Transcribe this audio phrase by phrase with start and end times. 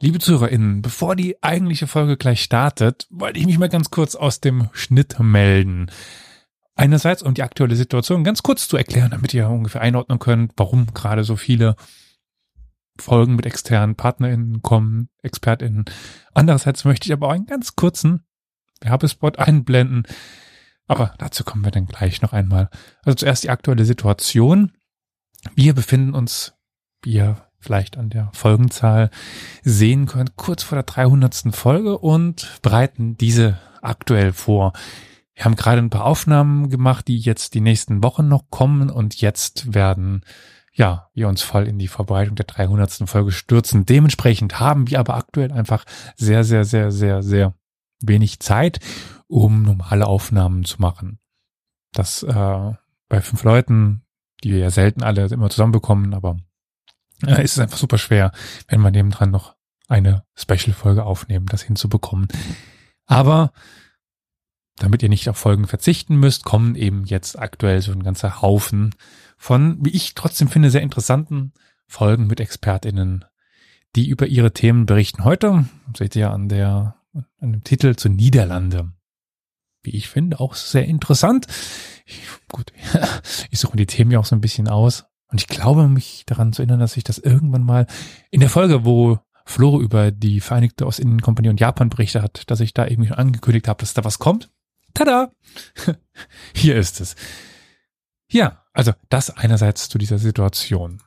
[0.00, 4.40] Liebe ZuhörerInnen, bevor die eigentliche Folge gleich startet, wollte ich mich mal ganz kurz aus
[4.40, 5.90] dem Schnitt melden.
[6.76, 10.94] Einerseits, um die aktuelle Situation ganz kurz zu erklären, damit ihr ungefähr einordnen könnt, warum
[10.94, 11.74] gerade so viele
[13.00, 15.86] Folgen mit externen PartnerInnen kommen, ExpertInnen.
[16.32, 18.24] Andererseits möchte ich aber auch einen ganz kurzen
[18.80, 20.04] Werbespot einblenden.
[20.86, 22.70] Aber dazu kommen wir dann gleich noch einmal.
[23.02, 24.72] Also zuerst die aktuelle Situation.
[25.56, 26.54] Wir befinden uns,
[27.02, 29.10] wie ihr vielleicht an der Folgenzahl
[29.62, 31.54] sehen könnt, kurz vor der 300.
[31.54, 34.72] Folge und bereiten diese aktuell vor.
[35.34, 39.20] Wir haben gerade ein paar Aufnahmen gemacht, die jetzt die nächsten Wochen noch kommen und
[39.20, 40.24] jetzt werden
[40.78, 43.08] ja, wir uns voll in die Verbreitung der 300.
[43.08, 43.84] Folge stürzen.
[43.84, 47.54] Dementsprechend haben wir aber aktuell einfach sehr, sehr, sehr, sehr, sehr
[48.00, 48.78] wenig Zeit,
[49.26, 51.18] um normale Aufnahmen zu machen.
[51.92, 52.72] Das äh,
[53.08, 54.02] bei fünf Leuten,
[54.44, 56.36] die wir ja selten alle immer zusammenbekommen, aber
[57.26, 58.32] äh, ist es einfach super schwer,
[58.68, 59.56] wenn wir nebendran noch
[59.88, 62.28] eine Special-Folge aufnehmen, das hinzubekommen.
[63.06, 63.52] Aber
[64.76, 68.94] damit ihr nicht auf Folgen verzichten müsst, kommen eben jetzt aktuell so ein ganzer Haufen
[69.36, 71.52] von, wie ich trotzdem finde, sehr interessanten
[71.86, 73.24] Folgen mit ExpertInnen,
[73.96, 75.24] die über ihre Themen berichten.
[75.24, 75.64] Heute
[75.96, 76.96] seht ihr an der,
[77.40, 78.92] an dem Titel zu Niederlande.
[79.82, 81.46] Wie ich finde, auch sehr interessant.
[82.04, 82.72] Ich, gut,
[83.50, 85.06] ich suche die Themen ja auch so ein bisschen aus.
[85.30, 87.86] Und ich glaube, mich daran zu erinnern, dass ich das irgendwann mal
[88.30, 92.74] in der Folge, wo Flo über die Vereinigte Ostindien-Kompanie und Japan berichtet hat, dass ich
[92.74, 94.50] da irgendwie angekündigt habe, dass da was kommt.
[94.94, 95.30] Tada!
[96.54, 97.16] Hier ist es.
[98.30, 101.00] Ja, also das einerseits zu dieser Situation.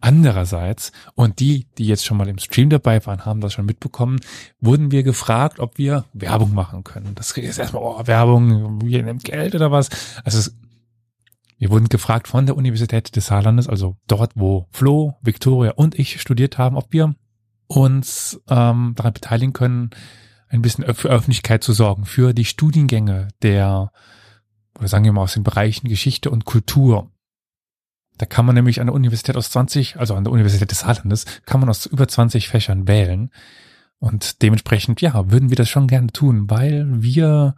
[0.00, 4.20] Andererseits, und die, die jetzt schon mal im Stream dabei waren, haben das schon mitbekommen,
[4.60, 7.14] wurden wir gefragt, ob wir Werbung machen können.
[7.14, 9.88] Das ist erstmal, oh, Werbung, wir nehmen Geld oder was.
[10.22, 10.54] Also es,
[11.58, 16.20] wir wurden gefragt von der Universität des Saarlandes, also dort, wo Flo, Victoria und ich
[16.20, 17.14] studiert haben, ob wir
[17.66, 19.90] uns ähm, daran beteiligen können,
[20.48, 23.90] ein bisschen für Öffentlichkeit zu sorgen, für die Studiengänge der
[24.78, 27.10] oder sagen wir mal aus den Bereichen Geschichte und Kultur.
[28.18, 31.24] Da kann man nämlich an der Universität aus 20, also an der Universität des Saarlandes,
[31.44, 33.30] kann man aus über 20 Fächern wählen.
[33.98, 37.56] Und dementsprechend, ja, würden wir das schon gerne tun, weil wir,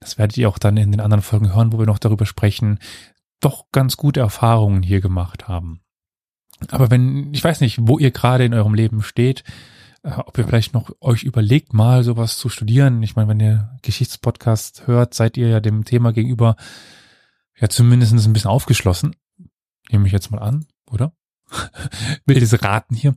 [0.00, 2.78] das werdet ihr auch dann in den anderen Folgen hören, wo wir noch darüber sprechen,
[3.40, 5.80] doch ganz gute Erfahrungen hier gemacht haben.
[6.70, 9.44] Aber wenn, ich weiß nicht, wo ihr gerade in eurem Leben steht,
[10.02, 13.02] äh, ob ihr vielleicht noch euch überlegt, mal sowas zu studieren.
[13.02, 16.56] Ich meine, wenn ihr Geschichtspodcast hört, seid ihr ja dem Thema gegenüber
[17.58, 19.16] ja zumindest ein bisschen aufgeschlossen.
[19.90, 21.12] Nehme ich jetzt mal an, oder?
[22.26, 23.14] Wildes Raten hier.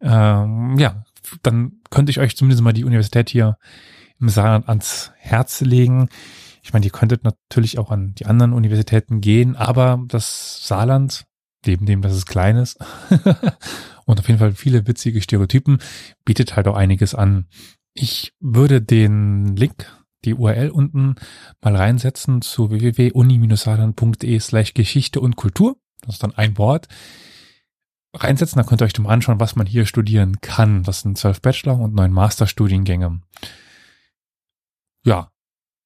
[0.00, 1.04] Ähm, ja,
[1.42, 3.58] dann könnte ich euch zumindest mal die Universität hier
[4.18, 6.08] im Saarland ans Herz legen.
[6.62, 11.24] Ich meine, ihr könntet natürlich auch an die anderen Universitäten gehen, aber das Saarland,
[11.66, 12.78] neben dem, dass es klein ist
[14.04, 15.78] und auf jeden Fall viele witzige Stereotypen,
[16.24, 17.46] bietet halt auch einiges an.
[17.94, 19.86] Ich würde den Link,
[20.24, 21.16] die URL unten
[21.60, 25.76] mal reinsetzen zu www.uni-saarland.de slash Geschichte und Kultur.
[26.02, 26.86] Das ist dann ein Wort.
[28.14, 30.84] Reinsetzen, da könnt ihr euch mal anschauen, was man hier studieren kann.
[30.84, 33.20] Das sind zwölf Bachelor- und neun Masterstudiengänge.
[35.04, 35.32] Ja,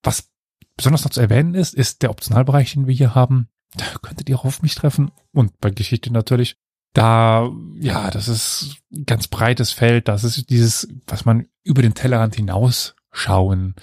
[0.03, 0.29] was
[0.77, 3.49] besonders noch zu erwähnen ist, ist der Optionalbereich, den wir hier haben.
[3.75, 6.57] Da könntet ihr auch auf mich treffen und bei Geschichte natürlich
[6.97, 10.09] da, ja, das ist ganz breites Feld.
[10.09, 13.75] Das ist dieses, was man über den Tellerrand hinausschauen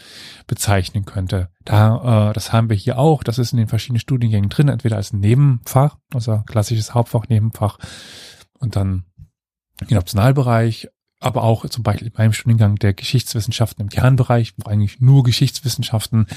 [0.48, 1.50] bezeichnen könnte.
[1.64, 3.24] Da, äh, das haben wir hier auch.
[3.24, 7.78] Das ist in den verschiedenen Studiengängen drin, entweder als Nebenfach, also klassisches Hauptfach, Nebenfach
[8.58, 9.06] und dann
[9.88, 10.90] im Optionalbereich,
[11.24, 16.28] aber auch zum Beispiel in meinem Studiengang der Geschichtswissenschaften im Kernbereich, wo eigentlich nur Geschichtswissenschaften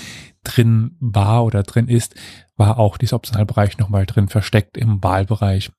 [0.45, 2.15] drin war oder drin ist,
[2.57, 5.71] war auch dieser Optionalbereich nochmal drin versteckt im Wahlbereich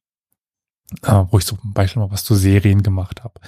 [1.04, 3.40] äh, wo ich zum Beispiel mal was zu Serien gemacht habe.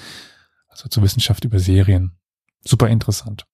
[0.68, 2.18] Also zur Wissenschaft über Serien.
[2.62, 3.46] Super interessant.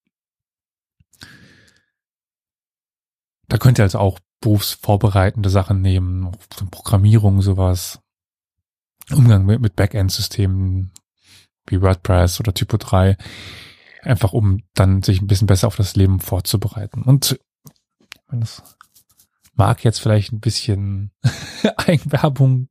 [3.48, 6.32] Da könnt ihr also auch berufsvorbereitende Sachen nehmen,
[6.72, 8.00] Programmierung, sowas.
[9.12, 10.92] Umgang mit, mit Backend-Systemen
[11.68, 13.18] wie WordPress oder Typo 3.
[14.02, 17.02] Einfach um dann sich ein bisschen besser auf das Leben vorzubereiten.
[17.04, 17.40] Und
[18.32, 18.62] das
[19.54, 21.12] mag jetzt vielleicht ein bisschen
[21.78, 22.70] Eigenwerbung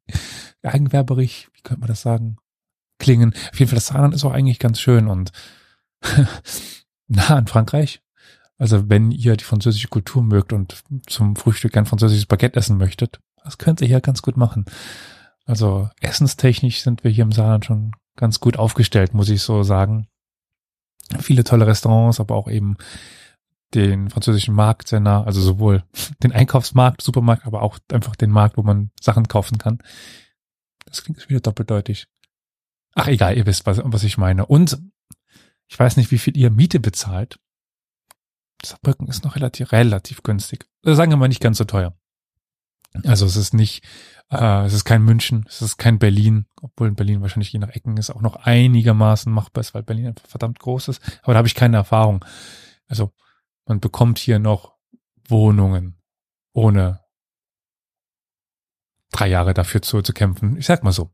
[0.64, 2.38] eigenwerberig, wie könnte man das sagen,
[2.98, 3.34] klingen.
[3.52, 5.32] Auf jeden Fall, das Saarland ist auch eigentlich ganz schön und
[7.08, 8.00] nah an Frankreich.
[8.56, 13.20] Also wenn ihr die französische Kultur mögt und zum Frühstück gern französisches Baguette essen möchtet,
[13.42, 14.64] das könnt ihr hier ganz gut machen.
[15.44, 20.08] Also essenstechnisch sind wir hier im Saarland schon ganz gut aufgestellt, muss ich so sagen.
[21.20, 22.76] Viele tolle Restaurants, aber auch eben
[23.74, 25.82] den französischen Markt sehr nah, also sowohl
[26.22, 29.78] den Einkaufsmarkt, Supermarkt, aber auch einfach den Markt, wo man Sachen kaufen kann.
[30.86, 32.06] Das klingt wieder doppeldeutig.
[32.94, 34.46] Ach egal, ihr wisst, was, was ich meine.
[34.46, 34.78] Und
[35.66, 37.40] ich weiß nicht, wie viel ihr Miete bezahlt.
[38.64, 40.66] Saarbrücken ist noch relativ, relativ günstig.
[40.82, 41.96] Sagen wir mal nicht ganz so teuer.
[43.02, 43.84] Also es ist nicht,
[44.34, 47.70] äh, es ist kein München, es ist kein Berlin, obwohl in Berlin wahrscheinlich je nach
[47.70, 51.20] Ecken ist auch noch einigermaßen machbar ist, weil Berlin einfach verdammt groß ist.
[51.22, 52.24] Aber da habe ich keine Erfahrung.
[52.86, 53.12] Also
[53.66, 54.74] man bekommt hier noch
[55.28, 55.96] Wohnungen
[56.52, 57.00] ohne
[59.10, 60.56] drei Jahre dafür zu, zu kämpfen.
[60.56, 61.10] Ich sag mal so.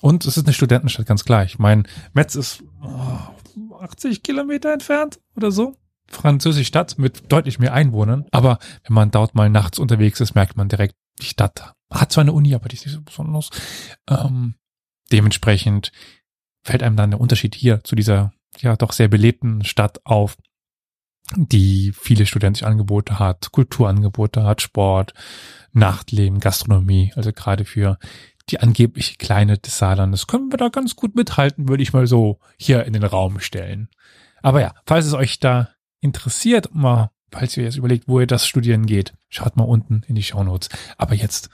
[0.00, 1.44] Und es ist eine Studentenstadt, ganz klar.
[1.44, 3.18] Ich meine, Metz ist oh,
[3.80, 5.76] 80 Kilometer entfernt oder so.
[6.08, 8.26] Französische Stadt mit deutlich mehr Einwohnern.
[8.30, 12.22] Aber wenn man dort mal nachts unterwegs ist, merkt man direkt, die Stadt hat zwar
[12.22, 13.50] eine Uni, aber die ist nicht so besonders.
[14.08, 14.54] Ähm,
[15.10, 15.92] dementsprechend
[16.62, 20.36] fällt einem dann der Unterschied hier zu dieser ja doch sehr belebten Stadt auf,
[21.36, 25.14] die viele studentische Angebote hat, Kulturangebote hat, Sport,
[25.72, 27.98] Nachtleben, Gastronomie, also gerade für
[28.48, 32.40] die angeblich kleine des Saarlandes können wir da ganz gut mithalten, würde ich mal so
[32.56, 33.88] hier in den Raum stellen.
[34.42, 35.70] Aber ja, falls es euch da
[36.00, 40.16] interessiert, mal, falls ihr jetzt überlegt, wo ihr das studieren geht, schaut mal unten in
[40.16, 40.68] die Shownotes.
[40.96, 41.48] Aber jetzt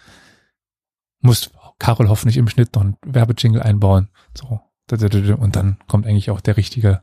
[1.20, 4.08] muss Carol hoffentlich im Schnitt noch einen Werbejingle einbauen.
[4.34, 4.60] So.
[4.90, 7.02] Und dann kommt eigentlich auch der richtige,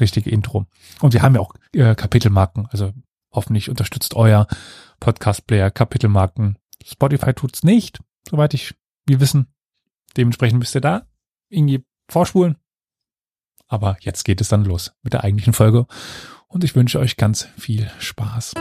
[0.00, 0.66] richtige Intro.
[1.00, 2.66] Und wir haben ja auch äh, Kapitelmarken.
[2.66, 2.92] Also
[3.30, 4.46] hoffentlich unterstützt euer
[5.00, 6.58] Podcast-Player Kapitelmarken.
[6.84, 8.74] Spotify tut's nicht, soweit ich
[9.06, 9.52] wir wissen.
[10.16, 11.06] Dementsprechend müsst ihr da
[11.48, 12.56] irgendwie vorspulen.
[13.66, 15.86] Aber jetzt geht es dann los mit der eigentlichen Folge.
[16.48, 18.54] Und ich wünsche euch ganz viel Spaß.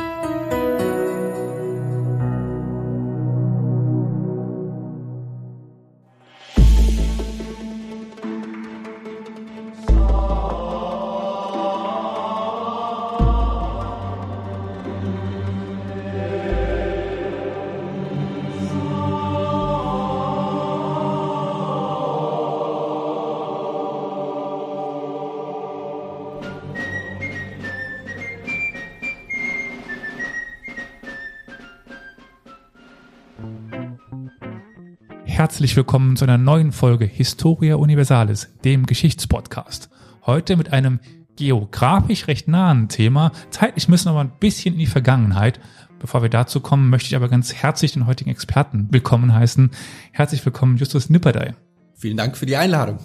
[35.54, 39.88] Herzlich willkommen zu einer neuen Folge Historia Universalis, dem Geschichtspodcast.
[40.26, 41.00] Heute mit einem
[41.36, 43.32] geografisch recht nahen Thema.
[43.52, 45.60] Zeitlich müssen wir aber ein bisschen in die Vergangenheit.
[46.00, 49.70] Bevor wir dazu kommen, möchte ich aber ganz herzlich den heutigen Experten willkommen heißen.
[50.12, 51.54] Herzlich willkommen, Justus Nipperdey.
[51.94, 52.98] Vielen Dank für die Einladung.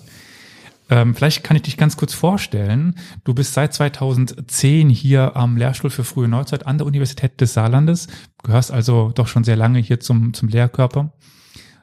[0.88, 2.94] Ähm, vielleicht kann ich dich ganz kurz vorstellen.
[3.24, 8.06] Du bist seit 2010 hier am Lehrstuhl für frühe Neuzeit an der Universität des Saarlandes,
[8.42, 11.12] gehörst also doch schon sehr lange hier zum, zum Lehrkörper.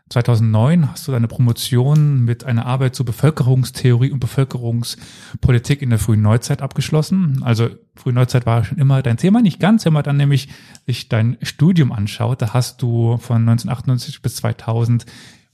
[0.10, 6.22] 2009 hast du deine Promotion mit einer Arbeit zur Bevölkerungstheorie und Bevölkerungspolitik in der frühen
[6.22, 7.42] Neuzeit abgeschlossen.
[7.44, 10.50] Also frühe Neuzeit war schon immer dein Thema, nicht ganz, wenn man dann nämlich
[10.86, 12.42] sich dein Studium anschaut.
[12.42, 15.08] Da hast du von 1998 bis 2000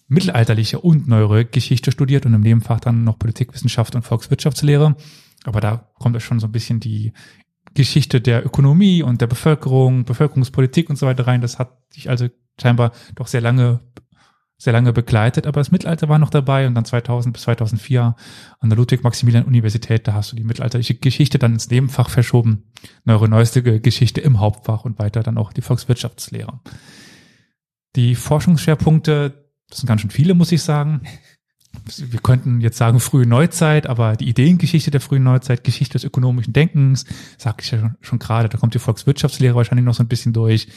[0.09, 4.97] mittelalterliche und neuere Geschichte studiert und im Nebenfach dann noch Politikwissenschaft und Volkswirtschaftslehre.
[5.45, 7.13] Aber da kommt ja schon so ein bisschen die
[7.73, 11.39] Geschichte der Ökonomie und der Bevölkerung, Bevölkerungspolitik und so weiter rein.
[11.39, 12.27] Das hat dich also
[12.59, 13.79] scheinbar doch sehr lange
[14.61, 18.15] sehr lange begleitet, aber das Mittelalter war noch dabei und dann 2000 bis 2004
[18.59, 22.65] an der Ludwig-Maximilian-Universität, da hast du die mittelalterliche Geschichte dann ins Nebenfach verschoben,
[23.03, 26.59] neuere neueste Geschichte im Hauptfach und weiter dann auch die Volkswirtschaftslehre.
[27.95, 31.01] Die Forschungsschwerpunkte, das sind ganz schön viele, muss ich sagen.
[31.97, 36.53] Wir könnten jetzt sagen frühe Neuzeit, aber die Ideengeschichte der frühen Neuzeit, Geschichte des ökonomischen
[36.53, 37.05] Denkens,
[37.39, 40.33] sagte ich ja schon, schon gerade, da kommt die Volkswirtschaftslehre wahrscheinlich noch so ein bisschen
[40.33, 40.67] durch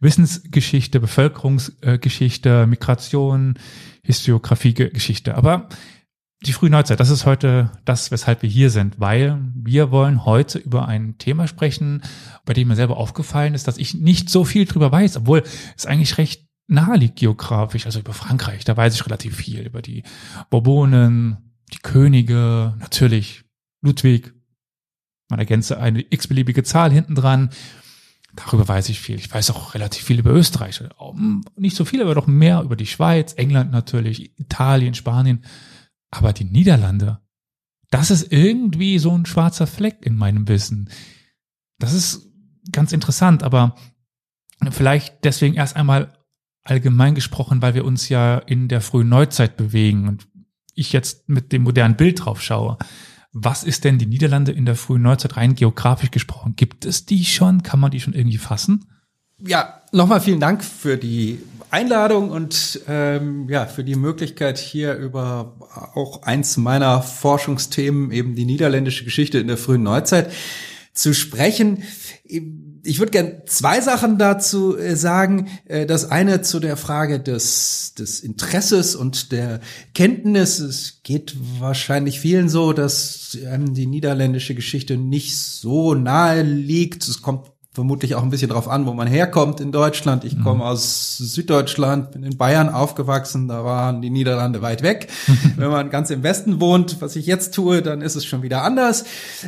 [0.00, 3.58] Wissensgeschichte, Bevölkerungsgeschichte, Migration,
[4.02, 5.34] Historiografie-Geschichte.
[5.34, 5.68] Aber
[6.46, 10.58] die frühe Neuzeit, das ist heute das, weshalb wir hier sind, weil wir wollen heute
[10.58, 12.02] über ein Thema sprechen,
[12.44, 15.42] bei dem mir selber aufgefallen ist, dass ich nicht so viel drüber weiß, obwohl
[15.76, 19.82] es eigentlich recht nahe liegt geografisch, also über Frankreich, da weiß ich relativ viel, über
[19.82, 20.04] die
[20.50, 21.38] Bourbonen,
[21.72, 23.44] die Könige, natürlich
[23.82, 24.32] Ludwig,
[25.28, 27.50] man ergänze eine x-beliebige Zahl hinten dran,
[28.38, 29.16] Darüber weiß ich viel.
[29.16, 30.80] Ich weiß auch relativ viel über Österreich.
[31.56, 35.44] Nicht so viel, aber doch mehr über die Schweiz, England natürlich, Italien, Spanien.
[36.10, 37.20] Aber die Niederlande,
[37.90, 40.88] das ist irgendwie so ein schwarzer Fleck in meinem Wissen.
[41.78, 42.28] Das ist
[42.70, 43.74] ganz interessant, aber
[44.70, 46.16] vielleicht deswegen erst einmal
[46.62, 50.28] allgemein gesprochen, weil wir uns ja in der frühen Neuzeit bewegen und
[50.74, 52.78] ich jetzt mit dem modernen Bild drauf schaue.
[53.40, 56.54] Was ist denn die Niederlande in der frühen Neuzeit rein geografisch gesprochen?
[56.56, 57.62] Gibt es die schon?
[57.62, 58.86] Kann man die schon irgendwie fassen?
[59.40, 61.38] Ja, nochmal vielen Dank für die
[61.70, 65.54] Einladung und ähm, ja für die Möglichkeit hier über
[65.94, 70.32] auch eins meiner Forschungsthemen eben die niederländische Geschichte in der frühen Neuzeit
[70.92, 71.84] zu sprechen
[72.82, 75.48] ich würde gern zwei Sachen dazu äh, sagen.
[75.64, 79.60] Äh, das eine zu der Frage des, des Interesses und der
[79.94, 80.58] Kenntnis.
[80.58, 87.06] Es geht wahrscheinlich vielen so, dass die niederländische Geschichte nicht so nahe liegt.
[87.06, 90.24] Es kommt vermutlich auch ein bisschen drauf an, wo man herkommt in Deutschland.
[90.24, 90.62] Ich komme mhm.
[90.62, 95.06] aus Süddeutschland, bin in Bayern aufgewachsen, da waren die Niederlande weit weg.
[95.56, 98.64] Wenn man ganz im Westen wohnt, was ich jetzt tue, dann ist es schon wieder
[98.64, 99.04] anders.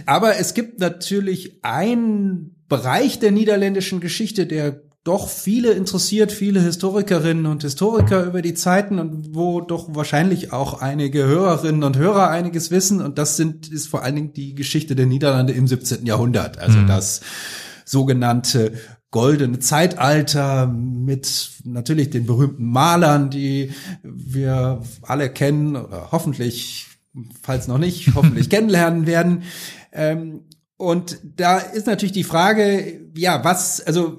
[0.07, 7.47] Aber es gibt natürlich einen Bereich der niederländischen Geschichte, der doch viele interessiert, viele Historikerinnen
[7.47, 12.71] und Historiker über die Zeiten und wo doch wahrscheinlich auch einige Hörerinnen und Hörer einiges
[12.71, 13.03] wissen.
[13.03, 16.07] Und das sind, ist vor allen Dingen die Geschichte der Niederlande im 17.
[16.07, 16.59] Jahrhundert.
[16.59, 16.87] Also mhm.
[16.87, 17.23] das
[17.85, 18.73] sogenannte
[19.11, 23.73] goldene Zeitalter mit natürlich den berühmten Malern, die
[24.05, 26.87] wir alle kennen oder hoffentlich,
[27.43, 29.43] falls noch nicht, hoffentlich kennenlernen werden.
[29.93, 30.43] Ähm,
[30.81, 34.19] und da ist natürlich die Frage, ja, was, also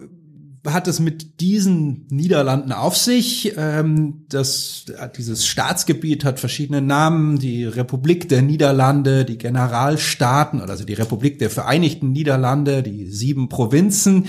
[0.68, 3.54] hat es mit diesen Niederlanden auf sich.
[3.58, 4.86] Ähm, das,
[5.18, 7.40] dieses Staatsgebiet hat verschiedene Namen.
[7.40, 14.28] Die Republik der Niederlande, die Generalstaaten, also die Republik der Vereinigten Niederlande, die sieben Provinzen.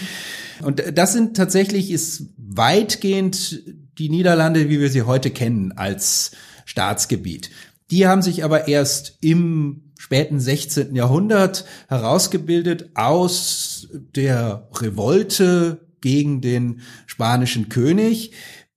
[0.62, 3.62] Und das sind tatsächlich, ist weitgehend
[3.98, 6.30] die Niederlande, wie wir sie heute kennen, als
[6.64, 7.50] Staatsgebiet.
[7.90, 10.94] Die haben sich aber erst im späten 16.
[10.94, 18.32] Jahrhundert herausgebildet aus der Revolte gegen den spanischen König,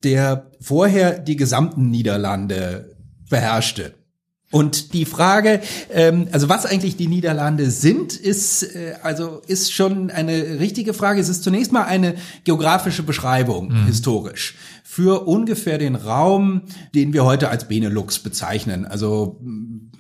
[0.06, 2.96] der vorher die gesamten Niederlande
[3.30, 3.96] beherrschte.
[4.50, 5.60] Und die Frage,
[5.92, 11.20] ähm, also was eigentlich die Niederlande sind, ist äh, also ist schon eine richtige Frage.
[11.20, 12.16] Es ist zunächst mal eine
[12.46, 13.88] geografische Beschreibung mhm.
[13.88, 16.62] historisch für ungefähr den Raum,
[16.94, 19.42] den wir heute als Benelux bezeichnen, also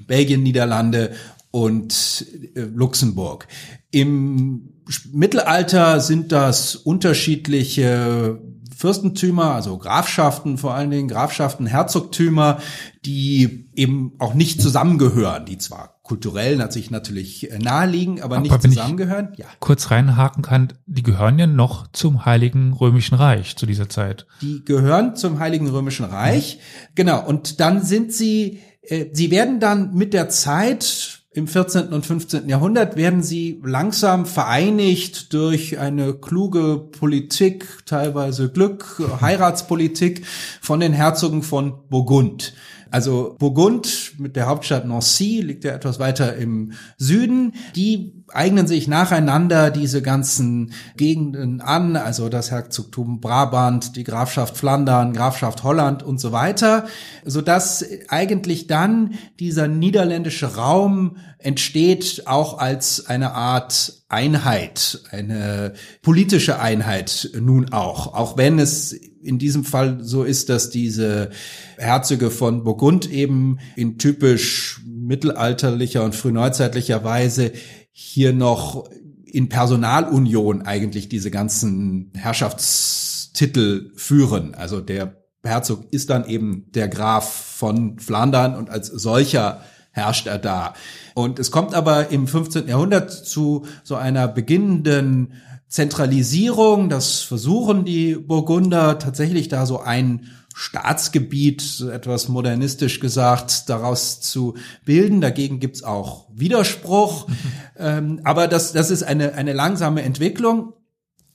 [0.07, 1.11] Belgien, Niederlande
[1.51, 3.47] und äh, Luxemburg.
[3.91, 4.69] Im
[5.11, 8.39] Mittelalter sind das unterschiedliche
[8.75, 12.59] Fürstentümer, also Grafschaften vor allen Dingen, Grafschaften, Herzogtümer,
[13.05, 19.29] die eben auch nicht zusammengehören, die zwar kulturell natürlich natürlich naheliegen, aber, aber nicht zusammengehören.
[19.37, 19.45] Ja.
[19.59, 24.27] Kurz reinhaken kann, die gehören ja noch zum Heiligen Römischen Reich zu dieser Zeit.
[24.41, 26.59] Die gehören zum Heiligen Römischen Reich, ja.
[26.95, 27.25] genau.
[27.25, 28.74] Und dann sind sie, äh,
[29.11, 31.89] sie werden dann mit der Zeit im 14.
[31.89, 32.47] und 15.
[32.47, 40.25] Jahrhundert werden sie langsam vereinigt durch eine kluge Politik, teilweise Glück, Heiratspolitik
[40.61, 42.53] von den Herzogen von Burgund.
[42.89, 47.53] Also Burgund mit der Hauptstadt Nancy liegt ja etwas weiter im Süden.
[47.75, 55.13] Die eignen sich nacheinander diese ganzen Gegenden an, also das Herzogtum Brabant, die Grafschaft Flandern,
[55.13, 56.87] Grafschaft Holland und so weiter,
[57.23, 66.59] so dass eigentlich dann dieser niederländische Raum entsteht auch als eine Art Einheit, eine politische
[66.59, 71.31] Einheit nun auch, auch wenn es in diesem Fall so ist, dass diese
[71.77, 77.51] Herzöge von Burgund eben in typisch mittelalterlicher und frühneuzeitlicher Weise
[77.97, 78.89] hier noch
[79.23, 84.53] in Personalunion eigentlich diese ganzen Herrschaftstitel führen.
[84.53, 89.61] Also der Herzog ist dann eben der Graf von Flandern und als solcher
[89.91, 90.73] herrscht er da.
[91.13, 92.67] Und es kommt aber im 15.
[92.67, 95.31] Jahrhundert zu so einer beginnenden
[95.67, 96.89] Zentralisierung.
[96.89, 104.55] Das versuchen die Burgunder tatsächlich da so ein Staatsgebiet, etwas modernistisch gesagt, daraus zu
[104.85, 105.19] bilden.
[105.19, 107.27] Dagegen gibt's auch Widerspruch.
[107.77, 110.73] ähm, aber das, das ist eine, eine langsame Entwicklung.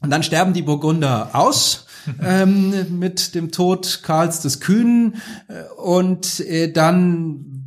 [0.00, 1.86] Und dann sterben die Burgunder aus.
[2.22, 5.16] ähm, mit dem Tod Karls des Kühnen
[5.76, 7.60] und äh, dann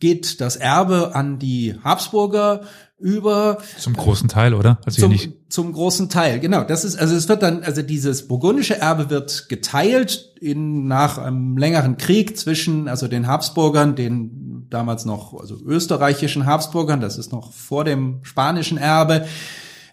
[0.00, 2.62] geht das Erbe an die Habsburger
[2.98, 3.58] über.
[3.78, 4.78] Zum großen Teil, oder?
[4.84, 6.64] Also zum, nicht zum großen Teil, genau.
[6.64, 11.56] Das ist, also es wird dann, also dieses burgundische Erbe wird geteilt in, nach einem
[11.56, 17.52] längeren Krieg zwischen, also den Habsburgern, den damals noch, also österreichischen Habsburgern, das ist noch
[17.52, 19.26] vor dem spanischen Erbe,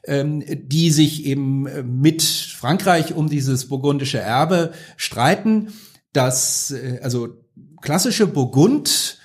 [0.03, 5.69] ähm, die sich eben mit Frankreich um dieses burgundische Erbe streiten.
[6.11, 7.29] Das, äh, also
[7.81, 9.24] klassische Burgund, äh,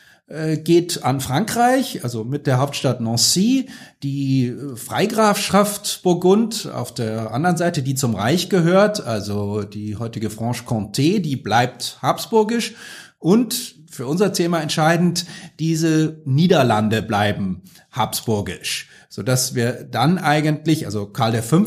[0.58, 3.68] geht an Frankreich, also mit der Hauptstadt Nancy,
[4.04, 10.30] die äh, Freigrafschaft Burgund auf der anderen Seite, die zum Reich gehört, also die heutige
[10.30, 12.74] Franche-Comté, die bleibt habsburgisch
[13.18, 15.26] und für unser Thema entscheidend,
[15.58, 21.60] diese Niederlande bleiben habsburgisch, so dass wir dann eigentlich, also Karl V.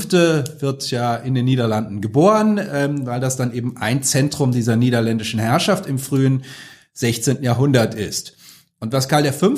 [0.62, 5.42] wird ja in den Niederlanden geboren, ähm, weil das dann eben ein Zentrum dieser niederländischen
[5.42, 6.44] Herrschaft im frühen
[6.94, 7.44] 16.
[7.44, 8.38] Jahrhundert ist.
[8.84, 9.54] Und was Karl V.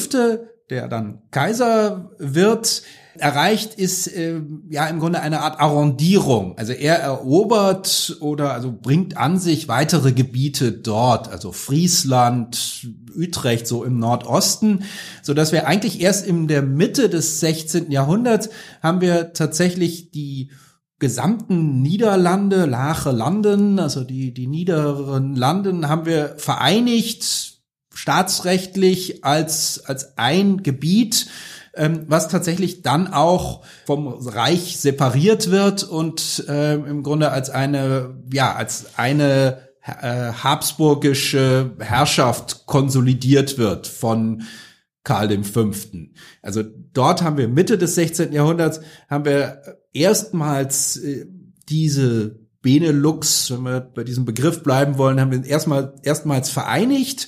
[0.70, 2.84] der dann Kaiser wird,
[3.18, 4.40] erreicht, ist äh,
[4.70, 6.56] ja im Grunde eine Art Arrondierung.
[6.60, 13.84] Also er erobert oder also bringt an sich weitere Gebiete dort, also Friesland, Utrecht so
[13.84, 14.84] im Nordosten,
[15.24, 17.90] so dass wir eigentlich erst in der Mitte des 16.
[17.90, 18.52] Jahrhunderts
[18.84, 20.52] haben wir tatsächlich die
[21.00, 27.55] gesamten Niederlande, Lache Landen, also die, die niederen Landen haben wir vereinigt,
[27.96, 31.28] staatsrechtlich als, als ein Gebiet
[31.76, 38.16] ähm, was tatsächlich dann auch vom Reich separiert wird und äh, im Grunde als eine,
[38.32, 44.44] ja, als eine äh, habsburgische Herrschaft konsolidiert wird von
[45.04, 45.72] Karl V.
[46.42, 48.32] Also dort haben wir Mitte des 16.
[48.32, 49.62] Jahrhunderts haben wir
[49.94, 51.26] erstmals äh,
[51.70, 57.28] diese Benelux, wenn wir bei diesem Begriff bleiben wollen, haben wir erstmal erstmals vereinigt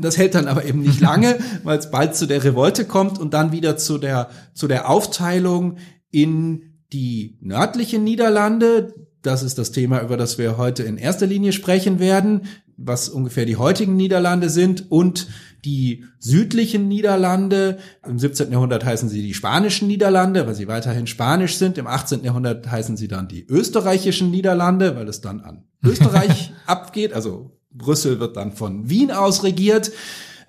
[0.00, 3.34] das hält dann aber eben nicht lange, weil es bald zu der Revolte kommt und
[3.34, 5.78] dann wieder zu der, zu der Aufteilung
[6.10, 8.94] in die nördlichen Niederlande.
[9.22, 12.42] Das ist das Thema, über das wir heute in erster Linie sprechen werden,
[12.76, 15.28] was ungefähr die heutigen Niederlande sind und
[15.64, 17.78] die südlichen Niederlande.
[18.06, 18.50] Im 17.
[18.50, 21.78] Jahrhundert heißen sie die spanischen Niederlande, weil sie weiterhin spanisch sind.
[21.78, 22.24] Im 18.
[22.24, 28.20] Jahrhundert heißen sie dann die österreichischen Niederlande, weil es dann an Österreich abgeht, also Brüssel
[28.20, 29.92] wird dann von Wien aus regiert.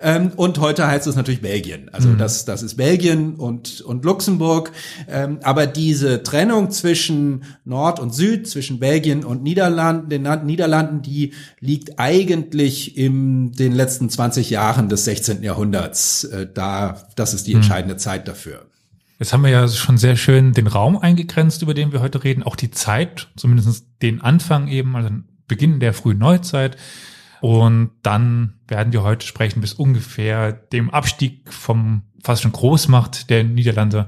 [0.00, 1.88] Ähm, und heute heißt es natürlich Belgien.
[1.90, 2.18] Also mhm.
[2.18, 4.72] das, das ist Belgien und, und Luxemburg.
[5.08, 11.32] Ähm, aber diese Trennung zwischen Nord und Süd, zwischen Belgien und Niederlanden, den Niederlanden, die
[11.60, 15.42] liegt eigentlich in den letzten 20 Jahren des 16.
[15.42, 16.24] Jahrhunderts.
[16.24, 17.60] Äh, da, das ist die mhm.
[17.60, 17.98] entscheidende mhm.
[17.98, 18.66] Zeit dafür.
[19.18, 22.42] Jetzt haben wir ja schon sehr schön den Raum eingegrenzt, über den wir heute reden,
[22.42, 25.08] auch die Zeit, zumindest den Anfang eben, also
[25.46, 26.76] Beginn der frühen Neuzeit.
[27.44, 33.44] Und dann werden wir heute sprechen bis ungefähr dem Abstieg vom fast schon Großmacht der
[33.44, 34.06] Niederlande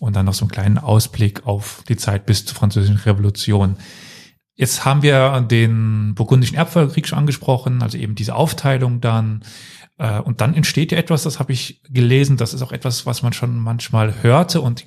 [0.00, 3.78] und dann noch so einen kleinen Ausblick auf die Zeit bis zur Französischen Revolution.
[4.54, 9.44] Jetzt haben wir den burgundischen Erbfolgekrieg schon angesprochen, also eben diese Aufteilung dann.
[9.96, 13.22] Äh, und dann entsteht ja etwas, das habe ich gelesen, das ist auch etwas, was
[13.22, 14.84] man schon manchmal hörte und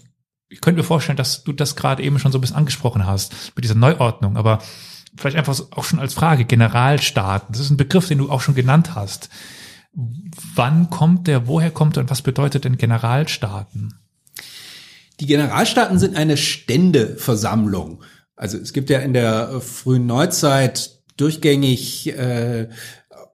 [0.49, 3.53] ich könnte mir vorstellen, dass du das gerade eben schon so ein bisschen angesprochen hast
[3.55, 4.59] mit dieser Neuordnung, aber
[5.17, 8.55] vielleicht einfach auch schon als Frage, Generalstaaten, das ist ein Begriff, den du auch schon
[8.55, 9.29] genannt hast.
[9.93, 13.95] Wann kommt der, woher kommt er und was bedeutet denn Generalstaaten?
[15.19, 18.03] Die Generalstaaten sind eine Ständeversammlung.
[18.35, 22.69] Also es gibt ja in der frühen Neuzeit durchgängig äh,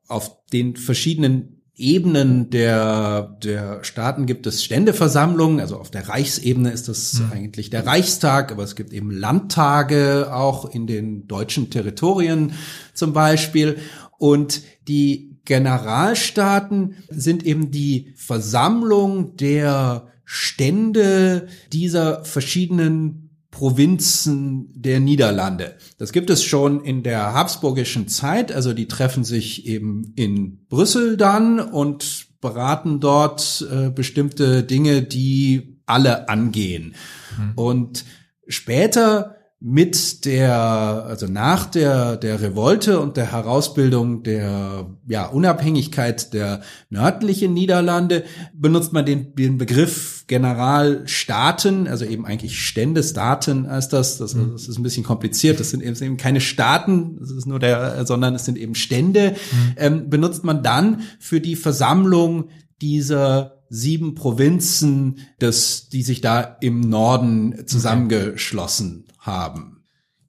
[0.08, 6.88] auf den verschiedenen Ebenen der, der Staaten gibt es Ständeversammlungen, also auf der Reichsebene ist
[6.88, 7.32] das mhm.
[7.32, 12.54] eigentlich der Reichstag, aber es gibt eben Landtage auch in den deutschen Territorien
[12.94, 13.80] zum Beispiel.
[14.20, 23.23] Und die Generalstaaten sind eben die Versammlung der Stände dieser verschiedenen
[23.54, 25.76] Provinzen der Niederlande.
[26.00, 31.18] Das gibt es schon in der habsburgischen Zeit, also die treffen sich eben in Brüssel
[31.18, 36.96] dann und beraten dort äh, bestimmte Dinge, die alle angehen.
[37.38, 37.52] Mhm.
[37.54, 38.06] Und
[38.48, 46.60] später mit der, also nach der, der Revolte und der Herausbildung der ja, Unabhängigkeit der
[46.90, 54.18] nördlichen Niederlande benutzt man den, den Begriff Generalstaaten, also eben eigentlich Ständestaaten heißt das.
[54.18, 54.34] das.
[54.34, 54.52] Mhm.
[54.52, 55.62] Das ist ein bisschen kompliziert.
[55.62, 58.76] Das sind eben, sind eben keine Staaten, das ist nur der, sondern es sind eben
[58.76, 59.32] Stände.
[59.32, 59.74] Mhm.
[59.78, 62.50] Ähm, benutzt man dann für die Versammlung
[62.82, 69.84] dieser sieben Provinzen, des, die sich da im Norden zusammengeschlossen haben.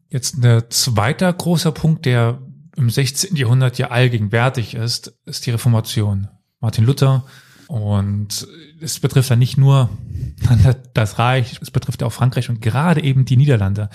[0.09, 2.41] Jetzt ein zweiter großer Punkt, der
[2.77, 3.37] im 16.
[3.37, 6.29] Jahrhundert ja allgegenwärtig ist, ist die Reformation.
[6.61, 7.25] Martin Luther.
[7.67, 8.47] Und
[8.81, 9.91] es betrifft ja nicht nur
[10.95, 13.89] das Reich, es betrifft ja auch Frankreich und gerade eben die Niederlande.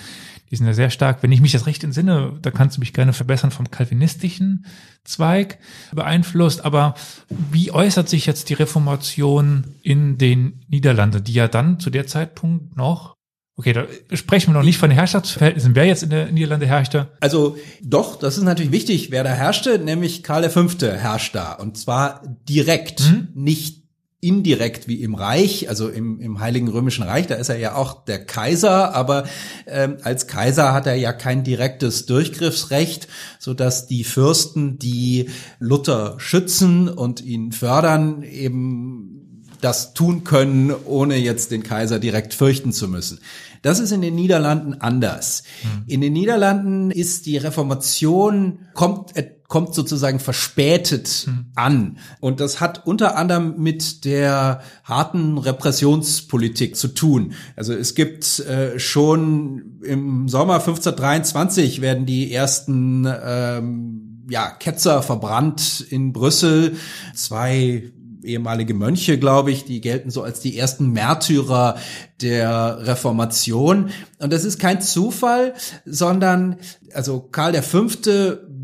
[0.50, 2.92] Die sind ja sehr stark, wenn ich mich das recht entsinne, da kannst du mich
[2.92, 4.66] gerne verbessern, vom kalvinistischen
[5.04, 5.58] Zweig
[5.92, 6.64] beeinflusst.
[6.64, 6.94] Aber
[7.28, 12.76] wie äußert sich jetzt die Reformation in den Niederlanden, die ja dann zu der Zeitpunkt
[12.76, 13.16] noch
[13.60, 13.84] Okay, da
[14.16, 15.74] sprechen wir noch nicht von den Herrschaftsverhältnissen.
[15.74, 17.08] Wer jetzt in der Niederlande herrschte?
[17.20, 20.66] Also doch, das ist natürlich wichtig, wer da herrschte, nämlich Karl V.
[20.80, 21.52] herrscht da.
[21.52, 23.28] Und zwar direkt, mhm.
[23.34, 23.82] nicht
[24.22, 28.06] indirekt wie im Reich, also im, im Heiligen Römischen Reich, da ist er ja auch
[28.06, 29.24] der Kaiser, aber
[29.66, 36.14] ähm, als Kaiser hat er ja kein direktes Durchgriffsrecht, so dass die Fürsten, die Luther
[36.16, 39.20] schützen und ihn fördern, eben
[39.60, 43.20] das tun können, ohne jetzt den Kaiser direkt fürchten zu müssen.
[43.62, 45.42] Das ist in den Niederlanden anders.
[45.62, 45.84] Mhm.
[45.86, 51.46] In den Niederlanden ist die Reformation, kommt, äh, kommt sozusagen verspätet mhm.
[51.54, 51.98] an.
[52.20, 57.34] Und das hat unter anderem mit der harten Repressionspolitik zu tun.
[57.56, 65.84] Also es gibt äh, schon im Sommer 1523 werden die ersten ähm, ja, Ketzer verbrannt
[65.90, 66.76] in Brüssel.
[67.14, 71.76] Zwei ehemalige Mönche, glaube ich, die gelten so als die ersten Märtyrer
[72.20, 73.90] der Reformation.
[74.18, 75.54] Und das ist kein Zufall,
[75.84, 76.56] sondern
[76.94, 77.86] also Karl V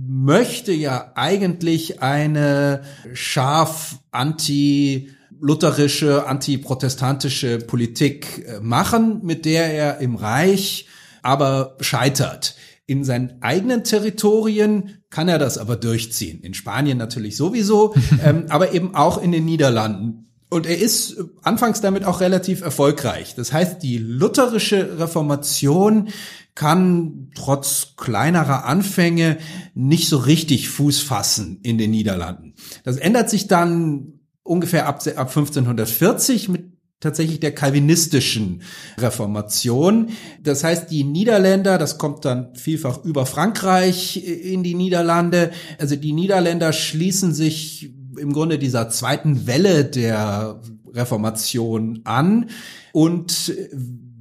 [0.08, 10.14] möchte ja eigentlich eine scharf anti lutherische, antiprotestantische Politik äh, machen, mit der er im
[10.16, 10.86] Reich
[11.22, 12.56] aber scheitert.
[12.86, 16.42] In seinen eigenen Territorien kann er das aber durchziehen.
[16.42, 20.29] In Spanien natürlich sowieso, ähm, aber eben auch in den Niederlanden.
[20.50, 23.35] Und er ist anfangs damit auch relativ erfolgreich.
[23.35, 26.11] Das heißt, die lutherische Reformation
[26.55, 29.38] kann trotz kleinerer Anfänge
[29.74, 32.52] nicht so richtig Fuß fassen in den Niederlanden.
[32.85, 38.62] Das ändert sich dann ungefähr ab, ab 1540 mit tatsächlich der kalvinistischen
[38.98, 40.11] Reformation.
[40.42, 46.12] Das heißt, die Niederländer, das kommt dann vielfach über Frankreich in die Niederlande, also die
[46.12, 50.61] Niederländer schließen sich im Grunde dieser zweiten Welle der
[50.92, 52.48] Reformation an
[52.92, 53.52] und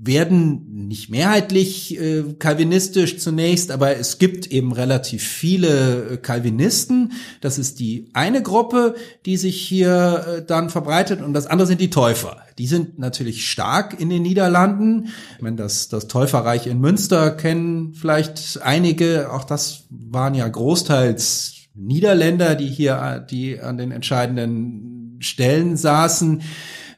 [0.05, 7.13] werden nicht mehrheitlich äh, kalvinistisch zunächst, aber es gibt eben relativ viele äh, Calvinisten.
[7.41, 11.81] Das ist die eine Gruppe, die sich hier äh, dann verbreitet und das andere sind
[11.81, 12.37] die Täufer.
[12.57, 15.09] Die sind natürlich stark in den Niederlanden.
[15.39, 22.55] Wenn das, das Täuferreich in Münster kennen vielleicht einige, auch das waren ja großteils Niederländer,
[22.55, 26.41] die hier, die an den entscheidenden Stellen saßen.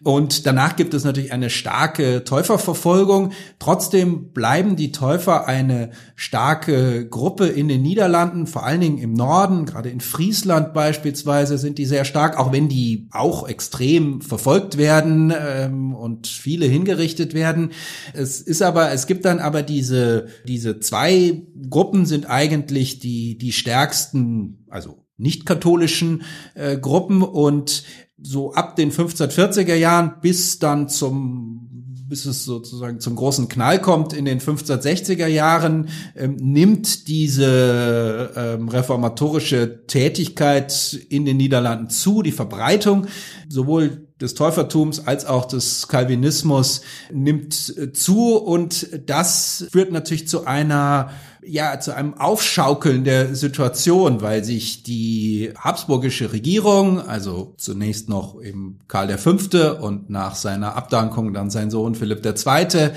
[0.04, 3.32] Und danach gibt es natürlich eine starke Täuferverfolgung.
[3.60, 9.66] Trotzdem bleiben die Täufer eine starke Gruppe in den Niederlanden, vor allen Dingen im Norden,
[9.66, 15.34] gerade in Friesland beispielsweise sind die sehr stark, auch wenn die auch extrem verfolgt werden
[15.38, 17.72] ähm, und viele hingerichtet werden.
[18.14, 23.52] Es ist aber, es gibt dann aber diese, diese zwei Gruppen sind eigentlich die, die
[23.52, 27.84] stärksten, also nicht-katholischen äh, Gruppen und
[28.22, 31.68] so ab den 1540er Jahren bis dann zum
[32.10, 38.70] bis es sozusagen zum großen Knall kommt in den 1560er Jahren, ähm, nimmt diese ähm,
[38.70, 43.08] reformatorische Tätigkeit in den Niederlanden zu, die Verbreitung
[43.50, 48.36] sowohl des Täufertums als auch des Calvinismus nimmt äh, zu.
[48.36, 51.12] Und das führt natürlich zu einer
[51.48, 58.80] ja zu einem Aufschaukeln der Situation, weil sich die habsburgische Regierung, also zunächst noch eben
[58.88, 59.38] Karl V.
[59.82, 62.92] und nach seiner Abdankung dann sein Sohn Philipp II.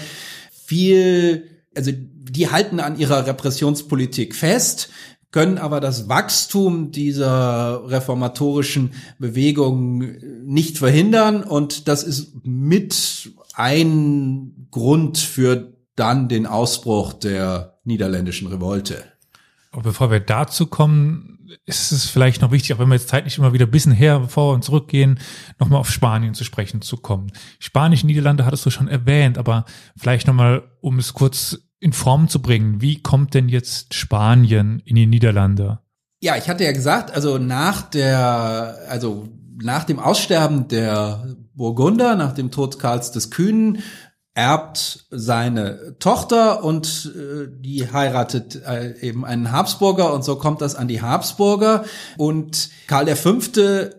[0.53, 1.45] viel,
[1.77, 4.91] also die halten an ihrer Repressionspolitik fest,
[5.31, 10.01] können aber das Wachstum dieser reformatorischen Bewegung
[10.45, 19.05] nicht verhindern und das ist mit ein Grund für dann den Ausbruch der niederländischen Revolte.
[19.73, 23.39] Aber bevor wir dazu kommen, ist es vielleicht noch wichtig, auch wenn wir jetzt zeitlich
[23.39, 25.19] immer wieder ein bisschen her, vor und zurückgehen,
[25.59, 27.33] nochmal auf Spanien zu sprechen zu kommen.
[27.59, 29.65] Spanischen Niederlande hattest du schon erwähnt, aber
[29.97, 32.81] vielleicht nochmal, um es kurz in Form zu bringen.
[32.81, 35.81] Wie kommt denn jetzt Spanien in die Niederlande?
[36.21, 39.29] Ja, ich hatte ja gesagt, also nach der, also
[39.63, 43.79] nach dem Aussterben der Burgunder, nach dem Tod Karls des Kühnen,
[44.35, 50.77] erbt seine Tochter und äh, die heiratet äh, eben einen Habsburger und so kommt das
[50.77, 51.85] an die Habsburger
[52.17, 53.39] und Karl V.,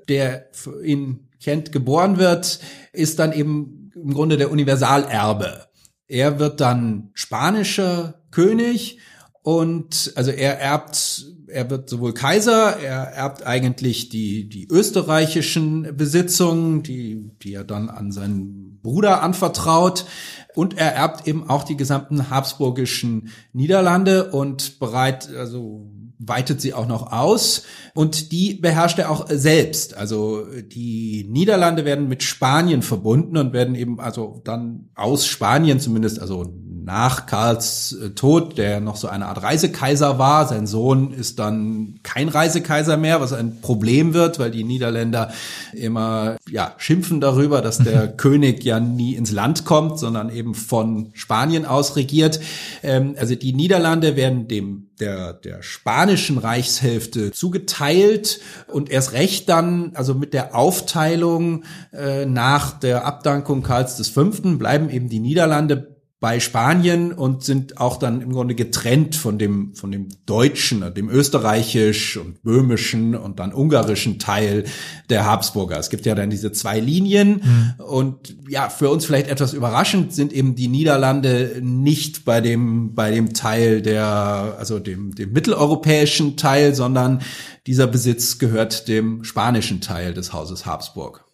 [0.07, 0.47] der
[0.83, 2.59] in Kent geboren wird,
[2.93, 5.65] ist dann eben im Grunde der Universalerbe.
[6.07, 8.99] Er wird dann spanischer König
[9.41, 16.83] und also er erbt, er wird sowohl Kaiser, er erbt eigentlich die, die österreichischen Besitzungen,
[16.83, 20.05] die, die er dann an seinen Bruder anvertraut.
[20.53, 25.90] Und er erbt eben auch die gesamten habsburgischen Niederlande und bereit, also
[26.23, 29.97] weitet sie auch noch aus und die beherrscht er auch selbst.
[29.97, 36.19] Also die Niederlande werden mit Spanien verbunden und werden eben also dann aus Spanien zumindest,
[36.19, 36.45] also
[36.83, 40.47] nach Karls äh, Tod, der noch so eine Art Reisekaiser war.
[40.47, 45.31] Sein Sohn ist dann kein Reisekaiser mehr, was ein Problem wird, weil die Niederländer
[45.73, 51.11] immer ja schimpfen darüber, dass der König ja nie ins Land kommt, sondern eben von
[51.13, 52.39] Spanien aus regiert.
[52.83, 59.91] Ähm, also die Niederlande werden dem der, der spanischen Reichshälfte zugeteilt und erst recht dann,
[59.95, 64.23] also mit der Aufteilung äh, nach der Abdankung Karls V.
[64.57, 65.90] bleiben eben die Niederlande
[66.21, 71.09] bei Spanien und sind auch dann im Grunde getrennt von dem, von dem deutschen, dem
[71.09, 74.65] österreichisch und böhmischen und dann ungarischen Teil
[75.09, 75.79] der Habsburger.
[75.79, 77.83] Es gibt ja dann diese zwei Linien mhm.
[77.83, 83.09] und ja, für uns vielleicht etwas überraschend sind eben die Niederlande nicht bei dem, bei
[83.09, 87.23] dem Teil der, also dem, dem mitteleuropäischen Teil, sondern
[87.65, 91.25] dieser Besitz gehört dem spanischen Teil des Hauses Habsburg.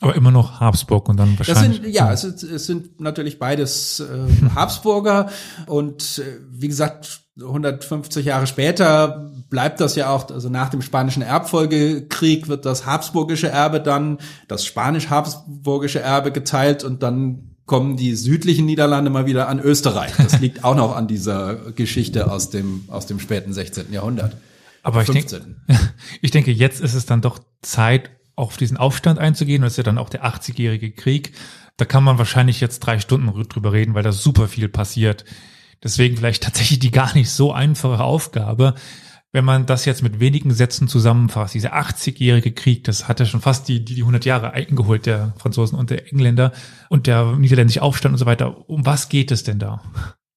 [0.00, 1.78] Aber immer noch Habsburg und dann wahrscheinlich.
[1.78, 5.30] Das sind, ja, es, ist, es sind natürlich beides äh, Habsburger
[5.66, 11.22] und äh, wie gesagt, 150 Jahre später bleibt das ja auch, also nach dem spanischen
[11.22, 18.64] Erbfolgekrieg wird das habsburgische Erbe dann, das spanisch-habsburgische Erbe geteilt und dann kommen die südlichen
[18.64, 20.12] Niederlande mal wieder an Österreich.
[20.16, 23.92] Das liegt auch noch an dieser Geschichte aus dem, aus dem späten 16.
[23.92, 24.36] Jahrhundert.
[24.82, 25.26] Aber ich, denk,
[26.22, 29.62] ich denke, jetzt ist es dann doch Zeit, auf diesen Aufstand einzugehen.
[29.62, 31.32] Das ist ja dann auch der 80-jährige Krieg.
[31.76, 35.24] Da kann man wahrscheinlich jetzt drei Stunden drüber reden, weil da super viel passiert.
[35.82, 38.74] Deswegen vielleicht tatsächlich die gar nicht so einfache Aufgabe.
[39.32, 43.40] Wenn man das jetzt mit wenigen Sätzen zusammenfasst, dieser 80-jährige Krieg, das hat ja schon
[43.40, 46.52] fast die, die, die 100 Jahre eingeholt, der Franzosen und der Engländer
[46.88, 48.68] und der niederländische Aufstand und so weiter.
[48.68, 49.82] Um was geht es denn da?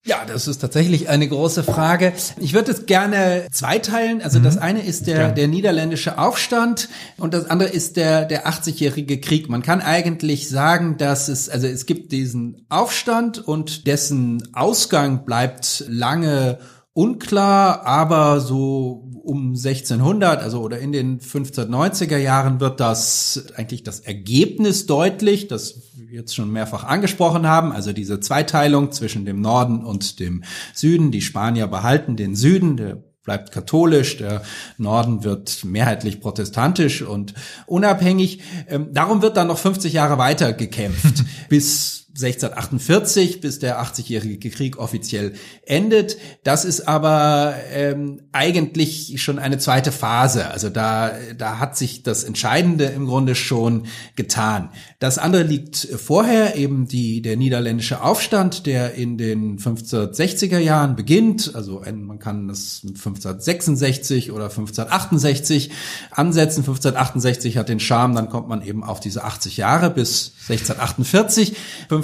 [0.06, 2.14] Ja, das ist tatsächlich eine große Frage.
[2.38, 4.22] Ich würde es gerne zweiteilen.
[4.22, 4.44] Also mhm.
[4.44, 9.50] das eine ist der, der niederländische Aufstand und das andere ist der, der 80-jährige Krieg.
[9.50, 15.84] Man kann eigentlich sagen, dass es, also es gibt diesen Aufstand und dessen Ausgang bleibt
[15.90, 16.60] lange
[16.94, 24.00] unklar, aber so um 1600, also oder in den 1590er Jahren wird das eigentlich das
[24.00, 29.86] Ergebnis deutlich, das wir jetzt schon mehrfach angesprochen haben, also diese Zweiteilung zwischen dem Norden
[29.86, 31.12] und dem Süden.
[31.12, 34.42] Die Spanier behalten den Süden, der bleibt katholisch, der
[34.80, 37.36] Norden wird mehrheitlich protestantisch und
[37.68, 38.42] unabhängig.
[38.68, 44.77] Ähm, darum wird dann noch 50 Jahre weiter gekämpft, bis 1648, bis der 80-jährige Krieg
[44.77, 45.34] offiziell
[45.65, 46.17] endet.
[46.43, 50.49] Das ist aber ähm, eigentlich schon eine zweite Phase.
[50.49, 54.69] Also da, da hat sich das Entscheidende im Grunde schon getan.
[54.99, 61.51] Das andere liegt vorher, eben die, der niederländische Aufstand, der in den 1560er Jahren beginnt.
[61.55, 65.71] Also man kann das 1566 oder 1568
[66.12, 66.62] ansetzen.
[66.62, 71.55] 1568 hat den Charme, dann kommt man eben auf diese 80 Jahre bis 1648.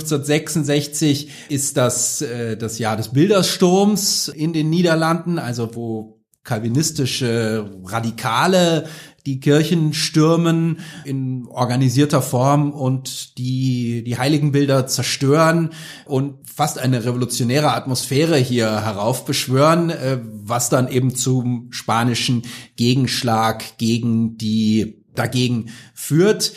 [0.05, 8.87] 1566 ist das äh, das Jahr des Bildersturms in den Niederlanden, also wo kalvinistische Radikale
[9.25, 15.71] die Kirchen stürmen in organisierter Form und die, die Heiligenbilder zerstören
[16.05, 22.43] und fast eine revolutionäre Atmosphäre hier heraufbeschwören, äh, was dann eben zum spanischen
[22.75, 26.53] Gegenschlag gegen die dagegen führt.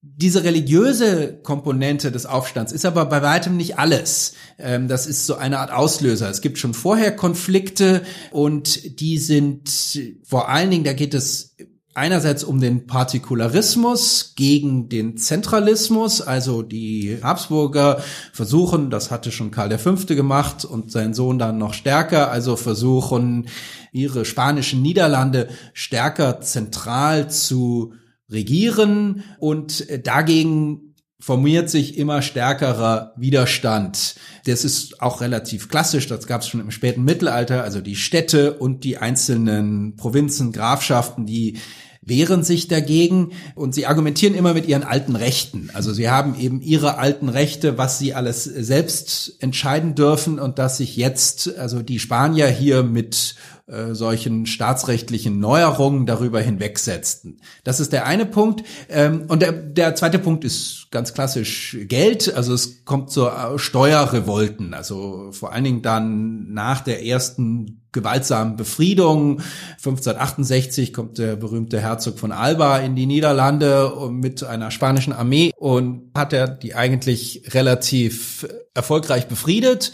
[0.00, 4.34] Diese religiöse Komponente des Aufstands ist aber bei weitem nicht alles.
[4.56, 6.30] Ähm, das ist so eine Art Auslöser.
[6.30, 11.56] Es gibt schon vorher Konflikte und die sind vor allen Dingen, da geht es
[11.94, 18.00] einerseits um den Partikularismus gegen den Zentralismus, also die Habsburger
[18.32, 19.96] versuchen, das hatte schon Karl V.
[20.06, 23.48] gemacht und sein Sohn dann noch stärker, also versuchen,
[23.90, 27.94] ihre spanischen Niederlande stärker zentral zu
[28.30, 34.14] regieren und äh, dagegen formiert sich immer stärkerer Widerstand.
[34.46, 38.54] Das ist auch relativ klassisch, das gab es schon im späten Mittelalter, also die Städte
[38.54, 41.58] und die einzelnen Provinzen, Grafschaften, die
[42.00, 45.70] wehren sich dagegen und sie argumentieren immer mit ihren alten Rechten.
[45.74, 50.78] Also sie haben eben ihre alten Rechte, was sie alles selbst entscheiden dürfen und dass
[50.78, 53.34] sich jetzt also die Spanier hier mit
[53.68, 57.40] äh, solchen staatsrechtlichen Neuerungen darüber hinwegsetzten.
[57.64, 58.64] Das ist der eine Punkt.
[58.88, 62.32] Ähm, und der, der zweite Punkt ist ganz klassisch Geld.
[62.34, 64.72] Also es kommt zu äh, Steuerrevolten.
[64.72, 69.40] Also vor allen Dingen dann nach der ersten gewaltsamen Befriedung.
[69.72, 76.10] 1568 kommt der berühmte Herzog von Alba in die Niederlande mit einer spanischen Armee und
[76.16, 79.92] hat er die eigentlich relativ erfolgreich befriedet.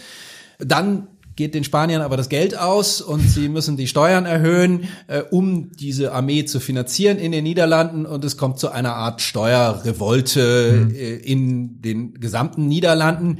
[0.59, 5.21] Dann geht den Spaniern aber das Geld aus und sie müssen die Steuern erhöhen, äh,
[5.21, 10.87] um diese Armee zu finanzieren in den Niederlanden und es kommt zu einer Art Steuerrevolte
[10.87, 10.95] mhm.
[10.95, 13.39] äh, in den gesamten Niederlanden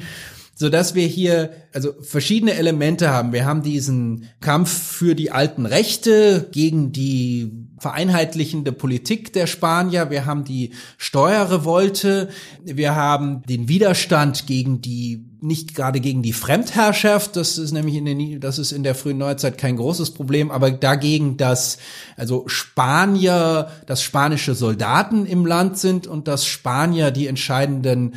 [0.58, 3.34] so dass wir hier also verschiedene Elemente haben.
[3.34, 10.10] Wir haben diesen Kampf für die alten Rechte gegen die vereinheitlichende Politik der Spanier.
[10.10, 12.30] Wir haben die Steuerrevolte.
[12.64, 18.06] Wir haben den Widerstand gegen die nicht gerade gegen die Fremdherrschaft, das ist nämlich in
[18.06, 21.78] der, das ist in der frühen Neuzeit kein großes Problem, aber dagegen, dass
[22.18, 28.16] also Spanier, dass spanische Soldaten im Land sind und dass Spanier die entscheidenden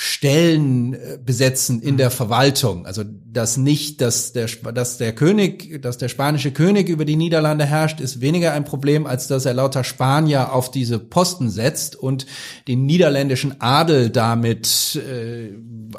[0.00, 2.86] Stellen äh, besetzen in der Verwaltung.
[2.86, 7.64] Also dass nicht, dass der, dass der König, dass der spanische König über die Niederlande
[7.64, 12.26] herrscht, ist weniger ein Problem, als dass er lauter Spanier auf diese Posten setzt und
[12.68, 15.48] den niederländischen Adel damit, äh,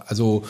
[0.05, 0.45] also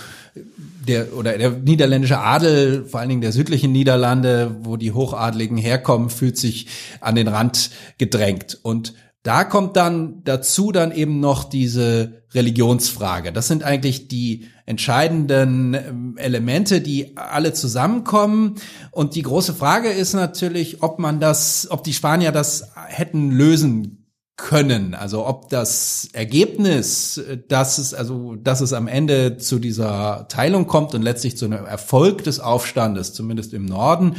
[0.88, 6.12] der oder der niederländische Adel, vor allen Dingen der südlichen Niederlande, wo die Hochadligen herkommen,
[6.12, 6.68] fühlt sich
[7.02, 13.34] an den Rand gedrängt und da kommt dann dazu dann eben noch diese Religionsfrage.
[13.34, 18.56] Das sind eigentlich die entscheidenden ähm, Elemente, die alle zusammenkommen.
[18.92, 24.00] Und die große Frage ist natürlich, ob man das, ob die Spanier das hätten lösen
[24.38, 24.94] können.
[24.94, 30.96] Also ob das Ergebnis, dass es, also, dass es am Ende zu dieser Teilung kommt
[30.96, 34.16] und letztlich zu einem Erfolg des Aufstandes, zumindest im Norden,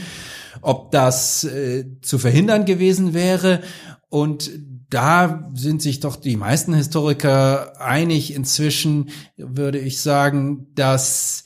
[0.60, 3.60] ob das äh, zu verhindern gewesen wäre.
[4.10, 4.50] Und
[4.90, 11.44] da sind sich doch die meisten Historiker einig inzwischen, würde ich sagen, dass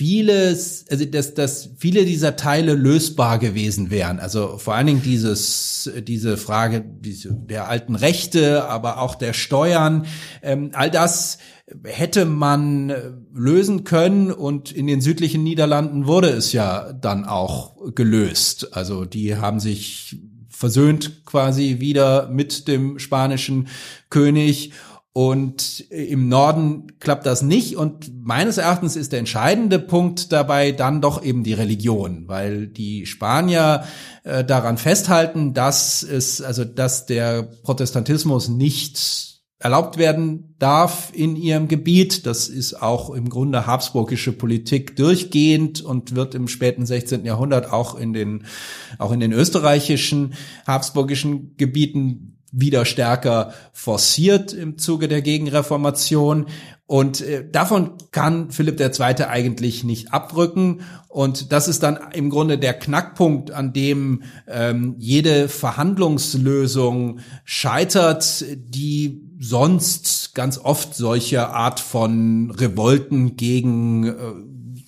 [0.00, 4.18] vieles, also dass, dass viele dieser Teile lösbar gewesen wären.
[4.18, 10.06] Also vor allen Dingen dieses, diese Frage diese, der alten Rechte, aber auch der Steuern,
[10.42, 11.38] ähm, all das
[11.84, 12.92] hätte man
[13.34, 18.74] lösen können und in den südlichen Niederlanden wurde es ja dann auch gelöst.
[18.74, 20.18] Also die haben sich
[20.60, 23.68] versöhnt quasi wieder mit dem spanischen
[24.10, 24.72] König.
[25.12, 27.76] Und im Norden klappt das nicht.
[27.76, 33.06] Und meines Erachtens ist der entscheidende Punkt dabei dann doch eben die Religion, weil die
[33.06, 33.84] Spanier
[34.22, 39.29] äh, daran festhalten, dass es, also, dass der Protestantismus nicht
[39.60, 42.26] erlaubt werden darf in ihrem Gebiet.
[42.26, 47.26] Das ist auch im Grunde habsburgische Politik durchgehend und wird im späten 16.
[47.26, 48.46] Jahrhundert auch in den,
[48.98, 50.32] auch in den österreichischen
[50.66, 56.46] habsburgischen Gebieten wieder stärker forciert im Zuge der Gegenreformation.
[56.86, 59.24] Und äh, davon kann Philipp II.
[59.24, 60.80] eigentlich nicht abrücken.
[61.06, 69.22] Und das ist dann im Grunde der Knackpunkt, an dem ähm, jede Verhandlungslösung scheitert, die
[69.38, 74.14] sonst ganz oft solche Art von Revolten gegen äh,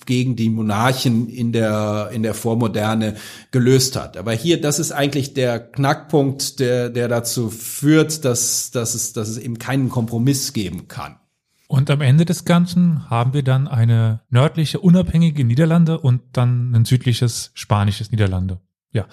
[0.05, 3.15] gegen die Monarchen in der in der Vormoderne
[3.51, 4.17] gelöst hat.
[4.17, 9.29] Aber hier, das ist eigentlich der Knackpunkt, der der dazu führt, dass dass es dass
[9.29, 11.17] es eben keinen Kompromiss geben kann.
[11.67, 16.85] Und am Ende des Ganzen haben wir dann eine nördliche unabhängige Niederlande und dann ein
[16.85, 18.59] südliches spanisches Niederlande.
[18.91, 19.07] Ja.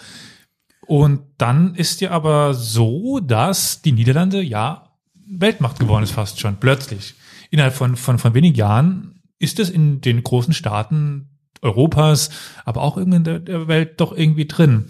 [0.87, 4.91] Und dann ist ja aber so, dass die Niederlande ja
[5.31, 7.15] Weltmacht geworden ist fast schon, plötzlich.
[7.51, 11.31] Innerhalb von, von, von wenigen Jahren ist es in den großen Staaten
[11.63, 12.31] Europas,
[12.65, 14.87] aber auch in der, Welt doch irgendwie drin.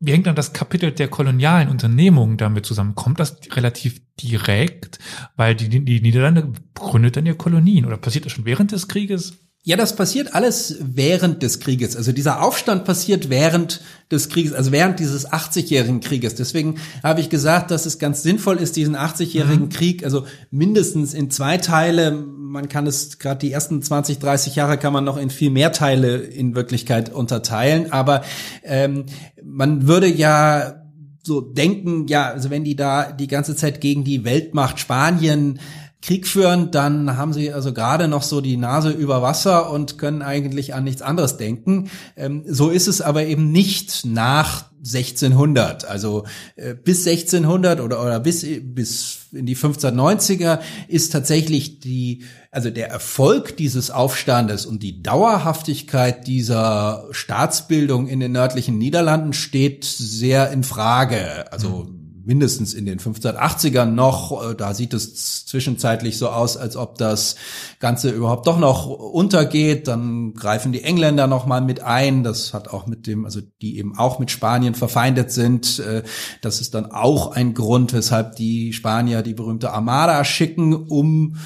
[0.00, 2.94] Wie hängt dann das Kapitel der kolonialen Unternehmungen damit zusammen?
[2.94, 4.98] Kommt das relativ direkt,
[5.36, 9.34] weil die, die Niederlande gründet dann ja Kolonien oder passiert das schon während des Krieges?
[9.64, 11.96] Ja, das passiert alles während des Krieges.
[11.96, 16.36] Also dieser Aufstand passiert während des Krieges, also während dieses 80-jährigen Krieges.
[16.36, 19.68] Deswegen habe ich gesagt, dass es ganz sinnvoll ist, diesen 80-jährigen mhm.
[19.68, 24.78] Krieg, also mindestens in zwei Teile, man kann es gerade die ersten 20, 30 Jahre
[24.78, 27.92] kann man noch in viel mehr Teile in Wirklichkeit unterteilen.
[27.92, 28.22] Aber
[28.62, 29.06] ähm,
[29.44, 30.82] man würde ja
[31.22, 35.60] so denken, ja, also wenn die da die ganze Zeit gegen die Weltmacht Spanien
[36.00, 40.22] Krieg führen, dann haben sie also gerade noch so die Nase über Wasser und können
[40.22, 41.90] eigentlich an nichts anderes denken.
[42.16, 45.84] Ähm, so ist es aber eben nicht nach 1600.
[45.84, 52.70] Also äh, bis 1600 oder, oder bis, bis in die 1590er ist tatsächlich die, also
[52.70, 60.52] der Erfolg dieses Aufstandes und die Dauerhaftigkeit dieser Staatsbildung in den nördlichen Niederlanden steht sehr
[60.52, 61.50] in Frage.
[61.52, 61.88] Also
[62.28, 64.50] mindestens in den 1580ern noch.
[64.50, 67.36] Äh, da sieht es zwischenzeitlich so aus, als ob das
[67.80, 69.88] Ganze überhaupt doch noch untergeht.
[69.88, 72.22] Dann greifen die Engländer noch mal mit ein.
[72.22, 75.78] Das hat auch mit dem, also die eben auch mit Spanien verfeindet sind.
[75.78, 76.02] Äh,
[76.42, 81.36] das ist dann auch ein Grund, weshalb die Spanier die berühmte Armada schicken, um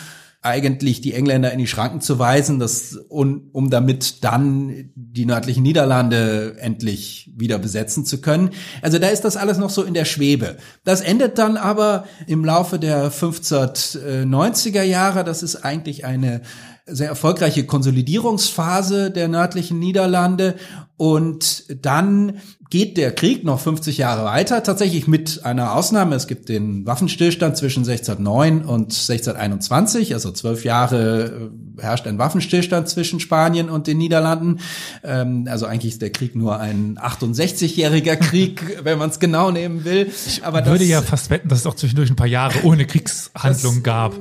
[0.43, 5.63] eigentlich die Engländer in die Schranken zu weisen, das, um, um damit dann die nördlichen
[5.63, 8.51] Niederlande endlich wieder besetzen zu können.
[8.83, 10.57] Also da ist das alles noch so in der Schwebe.
[10.83, 15.23] Das endet dann aber im Laufe der 1590er Jahre.
[15.23, 16.43] Das ist eigentlich eine
[16.87, 20.57] sehr erfolgreiche Konsolidierungsphase der nördlichen Niederlande
[20.97, 22.39] und dann
[22.71, 26.15] geht der Krieg noch 50 Jahre weiter, tatsächlich mit einer Ausnahme.
[26.15, 32.89] Es gibt den Waffenstillstand zwischen 1609 und 1621, also zwölf Jahre äh, herrscht ein Waffenstillstand
[32.89, 34.61] zwischen Spanien und den Niederlanden.
[35.05, 39.85] Ähm, also eigentlich ist der Krieg nur ein 68-jähriger Krieg, wenn man es genau nehmen
[39.85, 40.11] will.
[40.27, 42.87] Ich Aber würde das, ja fast wetten, dass es auch zwischendurch ein paar Jahre ohne
[42.87, 44.15] Kriegshandlungen gab.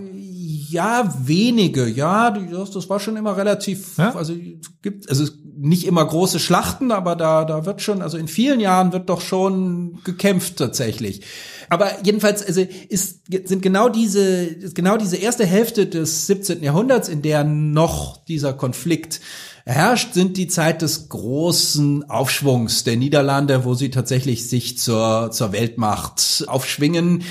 [0.72, 4.16] Ja, wenige, ja, das, das war schon immer relativ, ja?
[4.16, 4.34] also
[4.82, 5.26] gibt, also
[5.58, 9.22] nicht immer große Schlachten, aber da, da wird schon, also in vielen Jahren wird doch
[9.22, 11.22] schon gekämpft tatsächlich.
[11.70, 16.64] Aber jedenfalls, also ist, sind genau diese, genau diese erste Hälfte des 17.
[16.64, 19.20] Jahrhunderts, in der noch dieser Konflikt
[19.66, 25.52] herrscht, sind die Zeit des großen Aufschwungs der Niederlande, wo sie tatsächlich sich zur, zur
[25.52, 27.24] Weltmacht aufschwingen.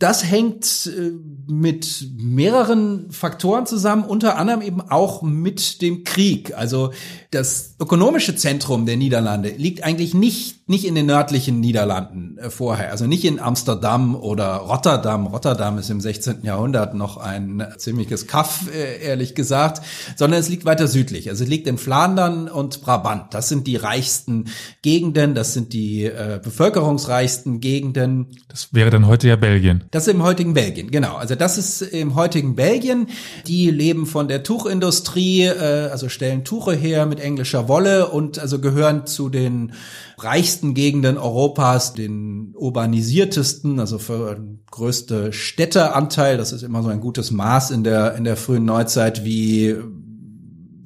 [0.00, 1.12] Das hängt äh,
[1.46, 6.56] mit mehreren Faktoren zusammen, unter anderem eben auch mit dem Krieg.
[6.56, 6.92] Also
[7.30, 12.90] das ökonomische Zentrum der Niederlande liegt eigentlich nicht, nicht in den nördlichen Niederlanden äh, vorher,
[12.90, 15.26] also nicht in Amsterdam oder Rotterdam.
[15.26, 16.40] Rotterdam ist im 16.
[16.42, 19.82] Jahrhundert noch ein ziemliches Kaff, äh, ehrlich gesagt,
[20.14, 21.30] sondern es liegt weiter südlich.
[21.30, 23.32] Also es liegt in Flandern und Brabant.
[23.32, 24.44] Das sind die reichsten
[24.82, 28.26] Gegenden, das sind die äh, bevölkerungsreichsten Gegenden.
[28.48, 29.84] Das wäre dann heute ja Belgien.
[29.90, 31.16] Das ist im heutigen Belgien, genau.
[31.16, 33.06] Also das ist im heutigen Belgien.
[33.46, 38.58] Die leben von der Tuchindustrie, äh, also stellen Tuche her mit englischer Wolle und also
[38.58, 39.72] gehören zu den
[40.18, 44.38] reichsten Gegenden Europas, den urbanisiertesten, also für
[44.70, 46.36] größte Städteanteil.
[46.36, 49.76] Das ist immer so ein gutes Maß in der, in der frühen Neuzeit, wie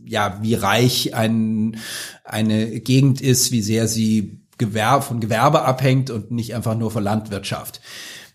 [0.07, 1.79] ja, wie reich ein,
[2.25, 7.03] eine Gegend ist, wie sehr sie Gewerbe, von Gewerbe abhängt und nicht einfach nur von
[7.03, 7.81] Landwirtschaft.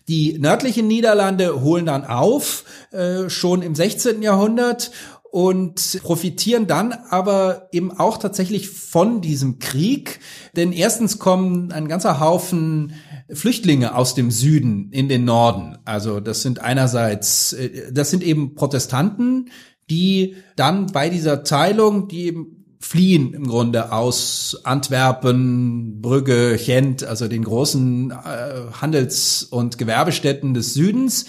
[0.08, 4.22] Die nördlichen Niederlande holen dann auf, äh, schon im 16.
[4.22, 4.90] Jahrhundert
[5.30, 10.20] und profitieren dann aber eben auch tatsächlich von diesem Krieg.
[10.56, 12.94] Denn erstens kommen ein ganzer Haufen
[13.32, 15.78] Flüchtlinge aus dem Süden in den Norden.
[15.84, 19.50] Also das sind einerseits, äh, das sind eben Protestanten,
[19.88, 27.28] die dann bei dieser Teilung, die eben fliehen im Grunde aus Antwerpen, Brügge, Gent, also
[27.28, 31.26] den großen äh, Handels- und Gewerbestätten des Südens,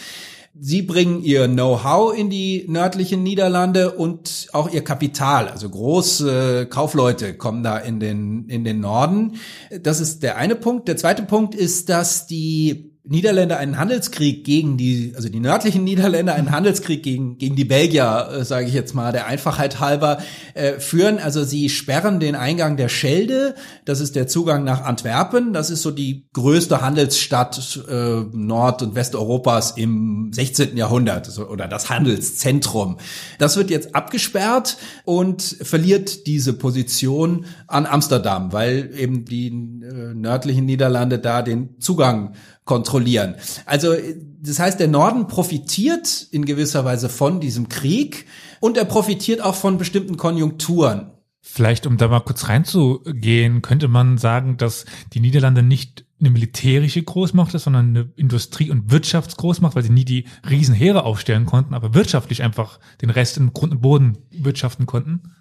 [0.60, 5.47] Sie bringen ihr Know-how in die nördlichen Niederlande und auch ihr Kapital.
[5.47, 9.36] Also große Kaufleute kommen da in den, in den Norden.
[9.82, 10.89] Das ist der eine Punkt.
[10.89, 16.36] Der zweite Punkt ist, dass die Niederländer einen Handelskrieg gegen die, also die nördlichen Niederländer
[16.36, 20.20] einen Handelskrieg gegen, gegen die Belgier, äh, sage ich jetzt mal, der Einfachheit halber,
[20.54, 21.18] äh, führen.
[21.18, 25.82] Also sie sperren den Eingang der Schelde, das ist der Zugang nach Antwerpen, das ist
[25.82, 30.78] so die größte Handelsstadt äh, Nord- und Westeuropas im 16.
[30.78, 32.97] Jahrhundert also, oder das Handelszentrum.
[33.39, 40.66] Das wird jetzt abgesperrt und verliert diese Position an Amsterdam, weil eben die äh, nördlichen
[40.66, 42.36] Niederlande da den Zugang
[42.66, 43.36] kontrollieren.
[43.66, 43.93] Also
[44.41, 48.28] das heißt, der Norden profitiert in gewisser Weise von diesem Krieg
[48.59, 51.12] und er profitiert auch von bestimmten Konjunkturen.
[51.43, 57.01] Vielleicht, um da mal kurz reinzugehen, könnte man sagen, dass die Niederlande nicht eine militärische
[57.01, 61.95] Großmacht ist, sondern eine Industrie- und Wirtschaftsgroßmacht, weil sie nie die Riesenheere aufstellen konnten, aber
[61.95, 65.34] wirtschaftlich einfach den Rest in Grund und Boden wirtschaften konnten.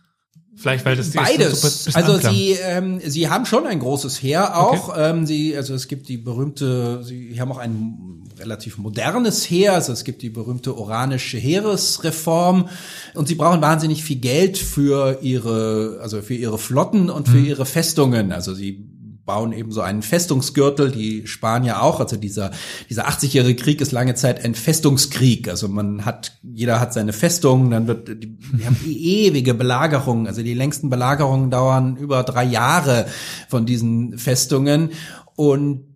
[0.61, 1.63] Vielleicht, weil das beides.
[1.63, 2.35] So also anklang.
[2.35, 4.91] sie ähm, sie haben schon ein großes Heer auch.
[4.91, 5.11] Okay.
[5.11, 9.73] Ähm, sie also es gibt die berühmte, sie haben auch ein relativ modernes Heer.
[9.73, 12.69] Also es gibt die berühmte oranische Heeresreform
[13.15, 17.47] und sie brauchen wahnsinnig viel Geld für ihre also für ihre Flotten und für mhm.
[17.47, 18.31] ihre Festungen.
[18.31, 18.90] Also sie
[19.31, 22.01] bauen eben so einen Festungsgürtel, die Spanier auch.
[22.01, 22.51] Also dieser,
[22.89, 25.49] dieser 80-jährige Krieg ist lange Zeit ein Festungskrieg.
[25.49, 30.27] Also man hat, jeder hat seine Festung, dann wird, die, die haben ewige Belagerungen.
[30.27, 33.07] Also die längsten Belagerungen dauern über drei Jahre
[33.49, 34.91] von diesen Festungen.
[35.37, 35.87] Und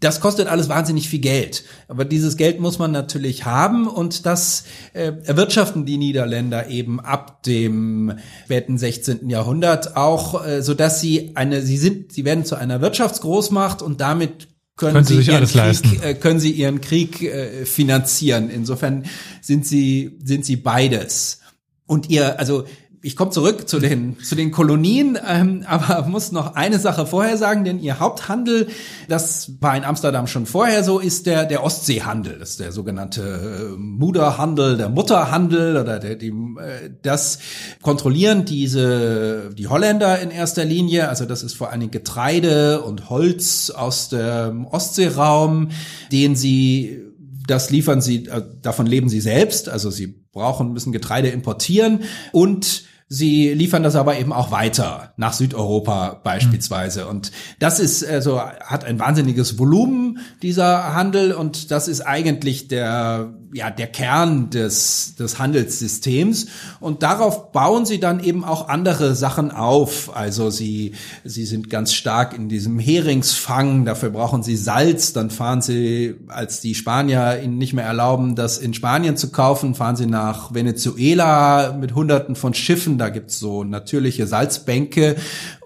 [0.00, 1.64] das kostet alles wahnsinnig viel Geld.
[1.88, 7.42] Aber dieses Geld muss man natürlich haben und das äh, erwirtschaften die Niederländer eben ab
[7.44, 8.12] dem
[8.44, 9.30] späten 16.
[9.30, 14.00] Jahrhundert auch, äh, so dass sie eine, sie sind, sie werden zu einer Wirtschaftsgroßmacht und
[14.00, 18.50] damit können, können sie, sie ihren Krieg, äh, können sie ihren Krieg äh, finanzieren.
[18.50, 19.04] Insofern
[19.40, 21.40] sind sie, sind sie beides.
[21.86, 22.64] Und ihr, also
[23.02, 27.36] ich komme zurück zu den, zu den Kolonien, ähm, aber muss noch eine Sache vorher
[27.36, 28.68] sagen, denn ihr Haupthandel,
[29.08, 32.38] das war in Amsterdam schon vorher so, ist der, der Ostseehandel.
[32.38, 37.38] Das ist der sogenannte äh, Muderhandel, der Mutterhandel oder der, die, äh, das
[37.82, 41.08] kontrollieren diese, die Holländer in erster Linie.
[41.08, 45.68] Also das ist vor Dingen Getreide und Holz aus dem Ostseeraum,
[46.10, 47.05] den sie
[47.46, 52.84] das liefern sie, äh, davon leben sie selbst, also sie brauchen, müssen Getreide importieren und
[53.08, 57.04] Sie liefern das aber eben auch weiter nach Südeuropa beispielsweise.
[57.04, 57.10] Mhm.
[57.10, 63.32] Und das ist also hat ein wahnsinniges Volumen dieser Handel und das ist eigentlich der
[63.56, 66.46] ja der Kern des, des Handelssystems.
[66.78, 70.14] Und darauf bauen sie dann eben auch andere Sachen auf.
[70.14, 70.92] Also sie,
[71.24, 76.60] sie sind ganz stark in diesem Heringsfang, dafür brauchen sie Salz, dann fahren sie, als
[76.60, 81.72] die Spanier ihnen nicht mehr erlauben, das in Spanien zu kaufen, fahren sie nach Venezuela
[81.72, 85.16] mit hunderten von Schiffen, da gibt's so natürliche Salzbänke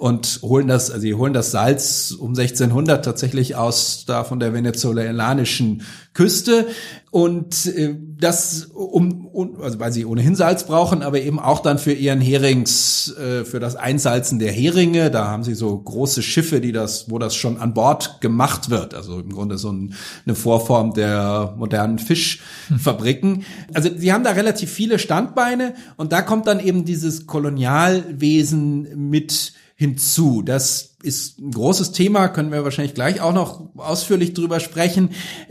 [0.00, 4.54] und holen das, also sie holen das Salz um 1600 tatsächlich aus da von der
[4.54, 5.82] venezolanischen
[6.14, 6.68] Küste.
[7.10, 11.78] Und äh, das um, um also weil sie ohnehin Salz brauchen, aber eben auch dann
[11.78, 16.62] für ihren Herings äh, für das Einsalzen der Heringe, da haben sie so große Schiffe,
[16.62, 19.92] die das wo das schon an Bord gemacht wird, also im Grunde so ein,
[20.24, 23.44] eine Vorform der modernen Fischfabriken.
[23.74, 25.74] Also sie haben da relativ viele Standbeine.
[25.98, 30.42] Und da kommt dann eben dieses Kolonialwesen mit hinzu.
[30.42, 35.08] Das ist ein großes Thema, können wir wahrscheinlich gleich auch noch ausführlich drüber sprechen.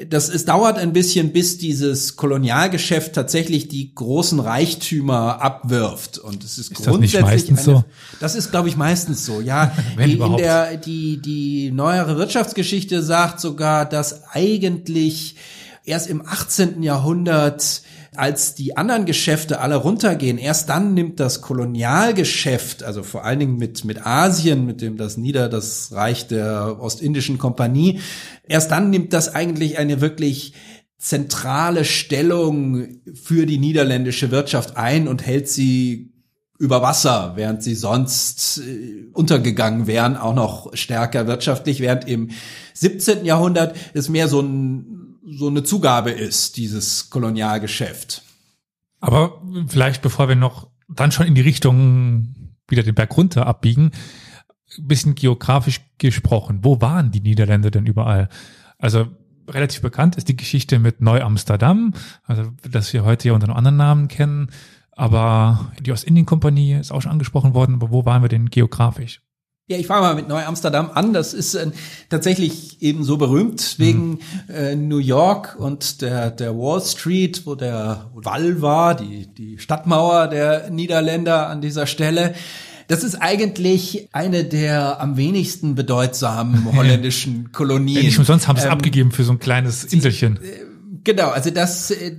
[0.07, 6.19] Das, es dauert ein bisschen, bis dieses Kolonialgeschäft tatsächlich die großen Reichtümer abwirft.
[6.19, 7.83] Und es ist, ist grundsätzlich das meistens eine, so?
[8.19, 9.41] Das ist, glaube ich, meistens so.
[9.41, 10.41] Ja, Wenn überhaupt.
[10.41, 15.37] in der die die neuere Wirtschaftsgeschichte sagt sogar, dass eigentlich
[15.85, 16.83] erst im 18.
[16.83, 17.81] Jahrhundert
[18.19, 23.57] als die anderen Geschäfte alle runtergehen, erst dann nimmt das Kolonialgeschäft, also vor allen Dingen
[23.57, 27.99] mit, mit Asien, mit dem das Nieder, das Reich der Ostindischen Kompanie,
[28.47, 30.53] erst dann nimmt das eigentlich eine wirklich
[30.97, 36.11] zentrale Stellung für die niederländische Wirtschaft ein und hält sie
[36.59, 42.31] über Wasser, während sie sonst äh, untergegangen wären, auch noch stärker wirtschaftlich, während im
[42.73, 43.23] 17.
[43.23, 48.23] Jahrhundert es mehr so ein so eine Zugabe ist, dieses Kolonialgeschäft.
[48.99, 53.91] Aber vielleicht, bevor wir noch dann schon in die Richtung wieder den Berg runter abbiegen,
[54.81, 58.29] bisschen geografisch gesprochen, wo waren die Niederländer denn überall?
[58.77, 59.07] Also
[59.47, 63.77] relativ bekannt ist die Geschichte mit Neu-Amsterdam, also das wir heute ja unter einem anderen
[63.77, 64.51] Namen kennen,
[64.91, 69.21] aber die Ostindien-Kompanie ist auch schon angesprochen worden, aber wo waren wir denn geografisch?
[69.69, 71.13] Ja, ich fange mal mit Neu-Amsterdam an.
[71.13, 71.69] Das ist äh,
[72.09, 74.19] tatsächlich eben so berühmt wegen mhm.
[74.51, 80.27] äh, New York und der, der Wall Street, wo der Wall war, die, die Stadtmauer
[80.27, 82.33] der Niederländer an dieser Stelle.
[82.87, 88.03] Das ist eigentlich eine der am wenigsten bedeutsamen holländischen Kolonien.
[88.03, 90.37] Nicht umsonst haben sie es ähm, abgegeben für so ein kleines Inselchen.
[90.37, 90.65] Äh,
[91.03, 92.15] genau, also das äh,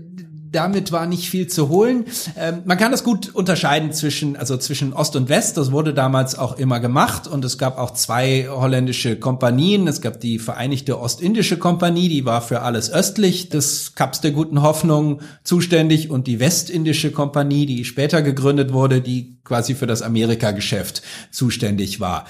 [0.50, 2.06] damit war nicht viel zu holen.
[2.36, 5.56] Ähm, man kann das gut unterscheiden zwischen, also zwischen Ost und West.
[5.56, 9.86] Das wurde damals auch immer gemacht und es gab auch zwei holländische Kompanien.
[9.86, 14.62] Es gab die Vereinigte Ostindische Kompanie, die war für alles östlich des Kaps der Guten
[14.62, 21.02] Hoffnung zuständig und die Westindische Kompanie, die später gegründet wurde, die quasi für das Amerikageschäft
[21.30, 22.26] zuständig war.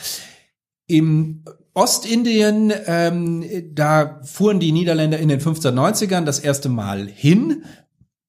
[0.87, 7.63] Im Ostindien, ähm, da fuhren die Niederländer in den 1590ern das erste Mal hin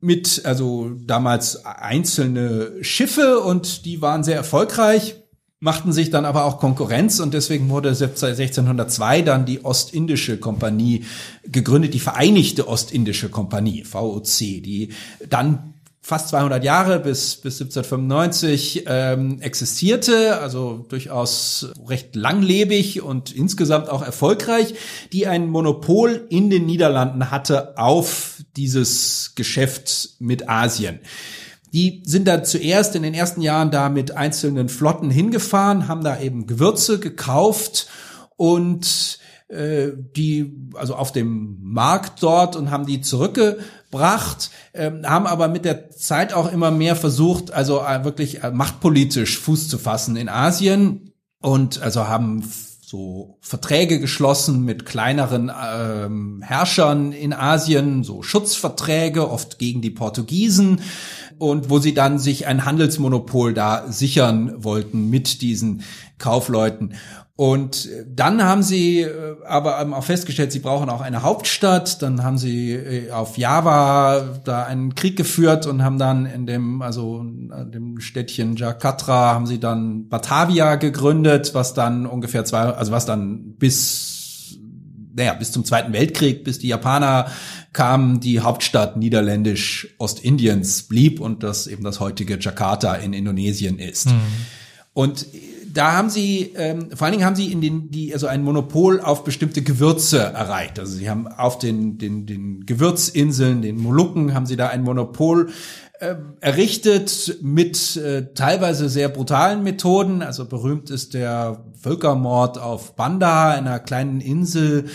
[0.01, 5.15] mit, also damals einzelne Schiffe und die waren sehr erfolgreich,
[5.59, 11.05] machten sich dann aber auch Konkurrenz und deswegen wurde 1602 dann die Ostindische Kompanie
[11.43, 14.89] gegründet, die Vereinigte Ostindische Kompanie, VOC, die
[15.29, 15.70] dann
[16.01, 24.01] fast 200 Jahre bis, bis 1795 ähm, existierte, also durchaus recht langlebig und insgesamt auch
[24.01, 24.73] erfolgreich,
[25.13, 30.99] die ein Monopol in den Niederlanden hatte auf dieses Geschäft mit Asien.
[31.71, 36.19] Die sind da zuerst in den ersten Jahren da mit einzelnen Flotten hingefahren, haben da
[36.19, 37.87] eben Gewürze gekauft
[38.35, 43.80] und äh, die also auf dem Markt dort und haben die zurückgebracht,
[44.73, 49.37] äh, haben aber mit der Zeit auch immer mehr versucht, also äh, wirklich äh, machtpolitisch
[49.39, 52.43] Fuß zu fassen in Asien und also haben
[52.91, 60.81] so Verträge geschlossen mit kleineren ähm, Herrschern in Asien, so Schutzverträge, oft gegen die Portugiesen
[61.37, 65.83] und wo sie dann sich ein Handelsmonopol da sichern wollten mit diesen
[66.17, 66.95] Kaufleuten.
[67.41, 71.99] Und dann haben sie äh, aber auch festgestellt, sie brauchen auch eine Hauptstadt.
[72.03, 76.83] Dann haben sie äh, auf Java da einen Krieg geführt und haben dann in dem,
[76.83, 82.91] also in dem Städtchen Jakarta, haben sie dann Batavia gegründet, was dann ungefähr zwei, also
[82.91, 84.59] was dann bis,
[85.15, 87.25] naja, bis zum Zweiten Weltkrieg, bis die Japaner
[87.73, 94.09] kamen, die Hauptstadt niederländisch Ostindiens blieb und das eben das heutige Jakarta in Indonesien ist.
[94.11, 94.21] Mhm.
[94.93, 95.25] Und
[95.73, 98.99] da haben sie, ähm, vor allen Dingen haben sie in den, die, also ein Monopol
[99.01, 100.79] auf bestimmte Gewürze erreicht.
[100.79, 105.49] Also sie haben auf den, den, den Gewürzinseln, den Molukken, haben sie da ein Monopol
[105.99, 110.21] äh, errichtet mit äh, teilweise sehr brutalen Methoden.
[110.21, 114.85] Also berühmt ist der Völkermord auf Banda, einer kleinen Insel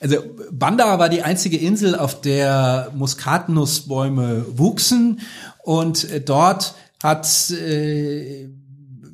[0.00, 0.16] Also
[0.50, 5.20] Banda war die einzige Insel, auf der Muskatnussbäume wuchsen
[5.62, 8.48] und äh, dort hat äh,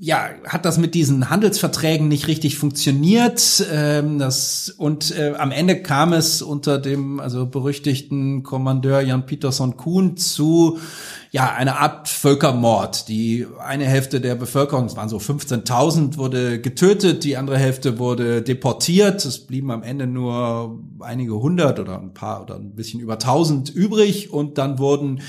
[0.02, 3.62] ja, hat das mit diesen Handelsverträgen nicht richtig funktioniert.
[3.70, 9.76] Ähm, das, und äh, am Ende kam es unter dem also berüchtigten Kommandeur Jan Peterson
[9.76, 10.78] Kuhn zu
[11.32, 13.08] ja, eine Art Völkermord.
[13.08, 18.40] Die eine Hälfte der Bevölkerung, es waren so 15.000, wurde getötet, die andere Hälfte wurde
[18.40, 19.22] deportiert.
[19.26, 23.68] Es blieben am Ende nur einige hundert oder ein paar oder ein bisschen über tausend
[23.68, 25.20] übrig und dann wurden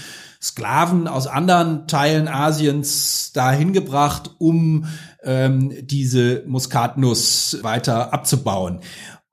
[0.42, 4.86] Sklaven aus anderen Teilen Asiens dahin gebracht, um
[5.24, 8.80] ähm, diese Muskatnuss weiter abzubauen.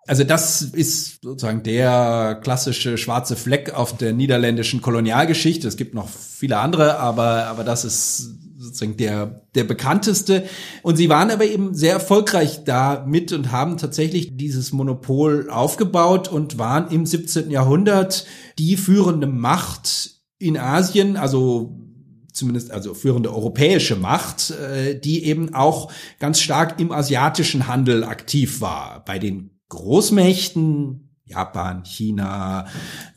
[0.07, 5.69] Also das ist sozusagen der klassische schwarze Fleck auf der niederländischen Kolonialgeschichte.
[5.69, 10.45] Es gibt noch viele andere, aber, aber das ist sozusagen der, der bekannteste.
[10.83, 16.59] Und sie waren aber eben sehr erfolgreich damit und haben tatsächlich dieses Monopol aufgebaut und
[16.59, 17.51] waren im 17.
[17.51, 18.27] Jahrhundert
[18.59, 21.75] die führende Macht in Asien, also
[22.33, 28.61] zumindest also führende europäische Macht, äh, die eben auch ganz stark im asiatischen Handel aktiv
[28.61, 29.05] war.
[29.05, 32.67] Bei den Großmächten, Japan, China,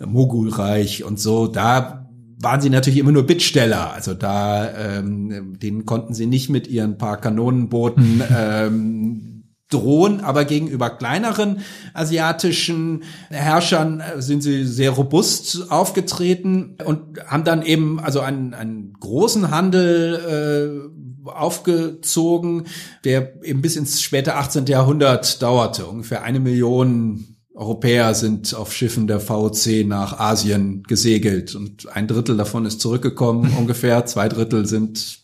[0.03, 2.09] Mogulreich und so, da
[2.41, 3.93] waren sie natürlich immer nur Bittsteller.
[3.93, 9.30] Also da, ähm, denen konnten sie nicht mit ihren paar Kanonenbooten ähm,
[9.71, 11.61] drohen, aber gegenüber kleineren
[11.93, 18.93] asiatischen Herrschern äh, sind sie sehr robust aufgetreten und haben dann eben also einen, einen
[18.99, 20.91] großen Handel
[21.25, 22.65] äh, aufgezogen,
[23.03, 24.65] der eben bis ins späte 18.
[24.65, 25.85] Jahrhundert dauerte.
[25.85, 32.37] Ungefähr eine Million Europäer sind auf Schiffen der VOC nach Asien gesegelt und ein Drittel
[32.37, 35.20] davon ist zurückgekommen ungefähr, zwei Drittel sind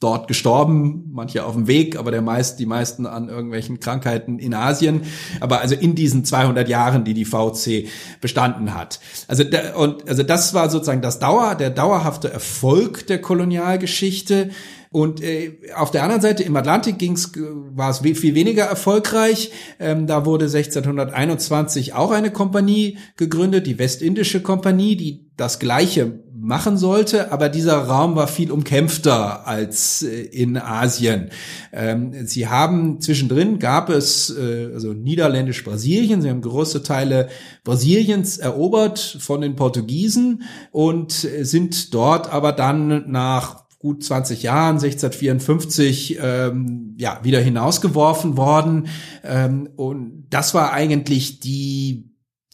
[0.00, 4.54] dort gestorben, manche auf dem Weg, aber der meist, die meisten an irgendwelchen Krankheiten in
[4.54, 5.02] Asien.
[5.40, 7.88] Aber also in diesen 200 Jahren, die die VC
[8.20, 9.00] bestanden hat.
[9.26, 14.50] Also da, und also das war sozusagen das Dauer, der dauerhafte Erfolg der Kolonialgeschichte.
[14.90, 19.50] Und äh, auf der anderen Seite im Atlantik ging's, war es viel weniger erfolgreich.
[19.80, 26.78] Ähm, da wurde 1621 auch eine Kompanie gegründet, die Westindische Kompanie, die das gleiche machen
[26.78, 31.28] sollte, aber dieser Raum war viel umkämpfter als äh, in Asien.
[31.72, 37.28] Ähm, sie haben zwischendrin gab es äh, also Niederländisch-Brasilien, sie haben große Teile
[37.64, 40.42] Brasiliens erobert von den Portugiesen
[40.72, 48.88] und sind dort aber dann nach gut 20 Jahren, 1654, ähm, ja, wieder hinausgeworfen worden.
[49.22, 52.07] Ähm, und das war eigentlich die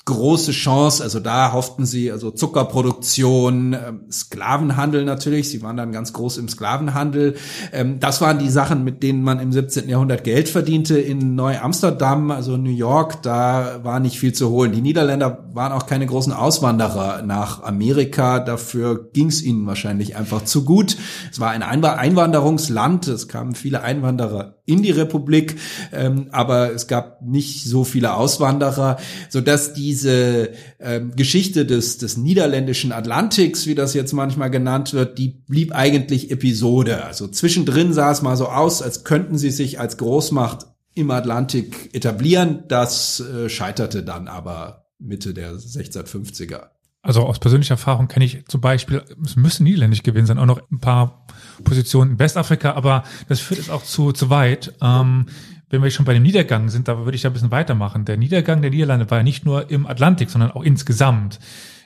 [0.04, 1.02] große Chance.
[1.02, 5.48] Also da hofften sie, also Zuckerproduktion, ähm, Sklavenhandel natürlich.
[5.48, 7.36] Sie waren dann ganz groß im Sklavenhandel.
[7.72, 9.88] Ähm, das waren die Sachen, mit denen man im 17.
[9.88, 10.98] Jahrhundert Geld verdiente.
[10.98, 14.72] In Neu-Amsterdam, also New York, da war nicht viel zu holen.
[14.72, 18.40] Die Niederländer waren auch keine großen Auswanderer nach Amerika.
[18.40, 20.96] Dafür ging es ihnen wahrscheinlich einfach zu gut.
[21.30, 23.08] Es war ein Einwanderungsland.
[23.08, 25.56] Es kamen viele Einwanderer in die Republik,
[25.92, 28.96] ähm, aber es gab nicht so viele Auswanderer,
[29.28, 35.18] so dass diese ähm, Geschichte des, des niederländischen Atlantiks, wie das jetzt manchmal genannt wird,
[35.18, 37.04] die blieb eigentlich Episode.
[37.04, 41.94] Also zwischendrin sah es mal so aus, als könnten sie sich als Großmacht im Atlantik
[41.94, 42.64] etablieren.
[42.66, 46.70] Das äh, scheiterte dann aber Mitte der 1650er.
[47.00, 50.60] Also aus persönlicher Erfahrung kenne ich zum Beispiel, es müssen niederländisch gewesen sein, auch noch
[50.72, 51.26] ein paar
[51.62, 54.74] Positionen in Westafrika, aber das führt es auch zu, zu weit.
[54.82, 55.26] Ähm,
[55.70, 58.04] wenn wir schon bei dem Niedergang sind, da würde ich da ein bisschen weitermachen.
[58.04, 61.38] Der Niedergang der Niederlande war ja nicht nur im Atlantik, sondern auch insgesamt.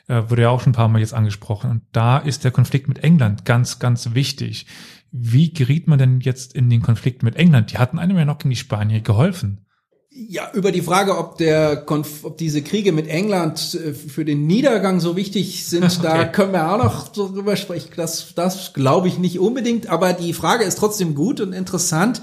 [0.08, 1.70] Äh, wurde ja auch schon ein paar Mal jetzt angesprochen.
[1.70, 4.66] Und da ist der Konflikt mit England ganz, ganz wichtig.
[5.12, 7.72] Wie geriet man denn jetzt in den Konflikt mit England?
[7.72, 9.66] Die hatten einem ja noch gegen die Spanier geholfen.
[10.10, 14.46] Ja, über die Frage, ob der Konf ob diese Kriege mit England äh, für den
[14.46, 16.00] Niedergang so wichtig sind, okay.
[16.02, 17.90] da können wir auch noch drüber sprechen.
[17.96, 22.22] Das, das glaube ich nicht unbedingt, aber die Frage ist trotzdem gut und interessant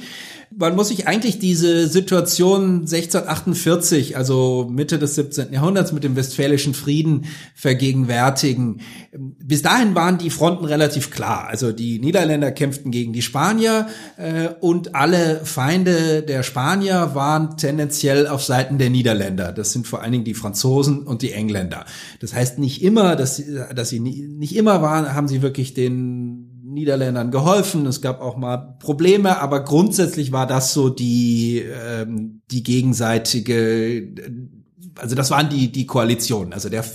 [0.57, 5.53] man muss sich eigentlich diese Situation 1648, also Mitte des 17.
[5.53, 7.25] Jahrhunderts mit dem Westfälischen Frieden
[7.55, 8.81] vergegenwärtigen.
[9.13, 11.47] Bis dahin waren die Fronten relativ klar.
[11.47, 13.87] Also die Niederländer kämpften gegen die Spanier
[14.17, 19.51] äh, und alle Feinde der Spanier waren tendenziell auf Seiten der Niederländer.
[19.51, 21.85] Das sind vor allen Dingen die Franzosen und die Engländer.
[22.19, 23.41] Das heißt nicht immer, dass,
[23.73, 26.34] dass sie nicht immer waren, haben sie wirklich den
[26.75, 27.85] Niederländern geholfen.
[27.87, 34.13] Es gab auch mal Probleme, aber grundsätzlich war das so die ähm, die gegenseitige,
[34.99, 36.53] also das waren die die Koalitionen.
[36.53, 36.85] Also der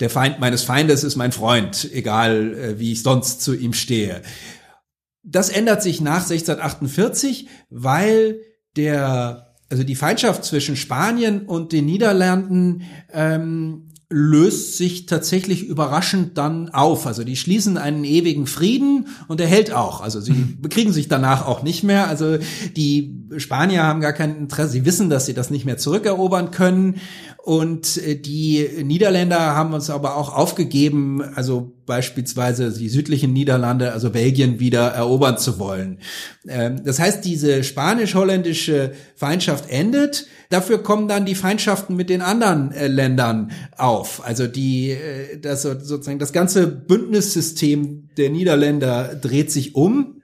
[0.00, 4.22] der Feind meines Feindes ist mein Freund, egal äh, wie ich sonst zu ihm stehe.
[5.22, 8.40] Das ändert sich nach 1648, weil
[8.76, 16.68] der also die Feindschaft zwischen Spanien und den Niederlanden ähm, löst sich tatsächlich überraschend dann
[16.70, 17.06] auf.
[17.06, 20.00] Also die schließen einen ewigen Frieden und er hält auch.
[20.00, 20.58] Also sie mhm.
[20.60, 22.08] bekriegen sich danach auch nicht mehr.
[22.08, 22.38] Also
[22.76, 24.72] die Spanier haben gar kein Interesse.
[24.72, 26.96] Sie wissen, dass sie das nicht mehr zurückerobern können.
[27.42, 34.10] Und äh, die Niederländer haben uns aber auch aufgegeben, also beispielsweise die südlichen Niederlande, also
[34.10, 35.98] Belgien wieder erobern zu wollen.
[36.46, 40.26] Ähm, das heißt, diese spanisch-holländische Feindschaft endet.
[40.50, 44.22] Dafür kommen dann die Feindschaften mit den anderen äh, Ländern auf.
[44.24, 50.22] Also die, äh, das sozusagen das ganze Bündnissystem der Niederländer dreht sich um.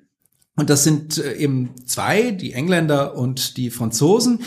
[0.59, 4.41] Und das sind eben zwei, die Engländer und die Franzosen.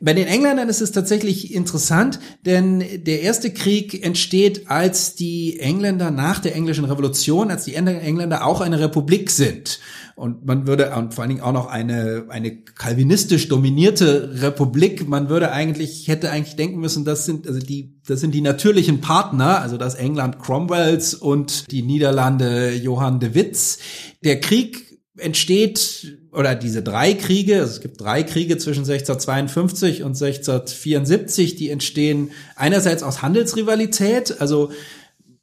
[0.00, 6.10] Bei den Engländern ist es tatsächlich interessant, denn der erste Krieg entsteht, als die Engländer
[6.10, 9.80] nach der englischen Revolution, als die Engländer auch eine Republik sind.
[10.16, 15.28] Und man würde, und vor allen Dingen auch noch eine, eine kalvinistisch dominierte Republik, man
[15.28, 19.60] würde eigentlich, hätte eigentlich denken müssen, das sind, also die, das sind die natürlichen Partner,
[19.60, 23.78] also das England Cromwells und die Niederlande Johann de Witts.
[24.24, 24.85] Der Krieg
[25.18, 31.70] entsteht, oder diese drei Kriege, also es gibt drei Kriege zwischen 1652 und 1674, die
[31.70, 34.70] entstehen einerseits aus Handelsrivalität, also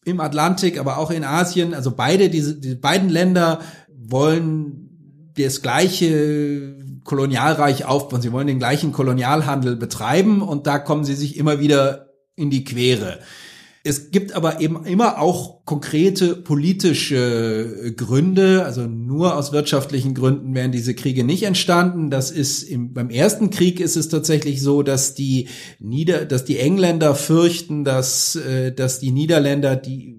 [0.06, 6.76] im Atlantik, aber auch in Asien, also beide, diese, die beiden Länder wollen das gleiche
[7.04, 12.10] Kolonialreich aufbauen, sie wollen den gleichen Kolonialhandel betreiben und da kommen sie sich immer wieder
[12.36, 13.20] in die Quere.
[13.86, 20.72] Es gibt aber eben immer auch konkrete politische Gründe, also nur aus wirtschaftlichen Gründen wären
[20.72, 22.10] diese Kriege nicht entstanden.
[22.10, 26.60] Das ist im, beim ersten Krieg ist es tatsächlich so, dass die Nieder, dass die
[26.60, 30.18] Engländer fürchten, dass, äh, dass die Niederländer die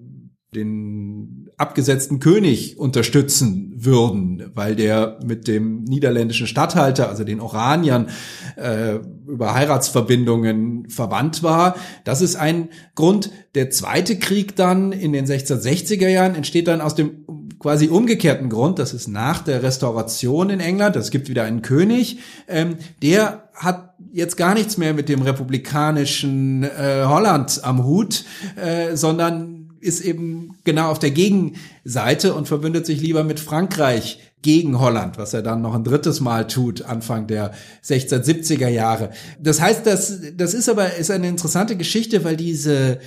[0.53, 8.09] den abgesetzten König unterstützen würden, weil der mit dem niederländischen Statthalter, also den Oraniern,
[8.57, 8.95] äh,
[9.27, 11.75] über Heiratsverbindungen verwandt war.
[12.03, 13.31] Das ist ein Grund.
[13.55, 17.25] Der zweite Krieg dann in den 1660er Jahren entsteht dann aus dem
[17.59, 18.77] quasi umgekehrten Grund.
[18.77, 20.95] Das ist nach der Restauration in England.
[20.95, 22.19] Es gibt wieder einen König.
[22.47, 28.25] Ähm, der hat jetzt gar nichts mehr mit dem republikanischen äh, Holland am Hut,
[28.55, 29.54] äh, sondern
[29.85, 35.33] ist eben genau auf der Gegenseite und verbündet sich lieber mit Frankreich gegen Holland, was
[35.33, 39.09] er dann noch ein drittes Mal tut, Anfang der 1670er Jahre.
[39.39, 42.99] Das heißt, das, das ist aber ist eine interessante Geschichte, weil diese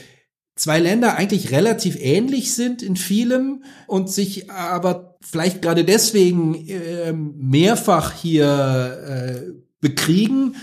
[0.56, 7.12] zwei Länder eigentlich relativ ähnlich sind in vielem und sich aber vielleicht gerade deswegen äh,
[7.12, 10.56] mehrfach hier äh, bekriegen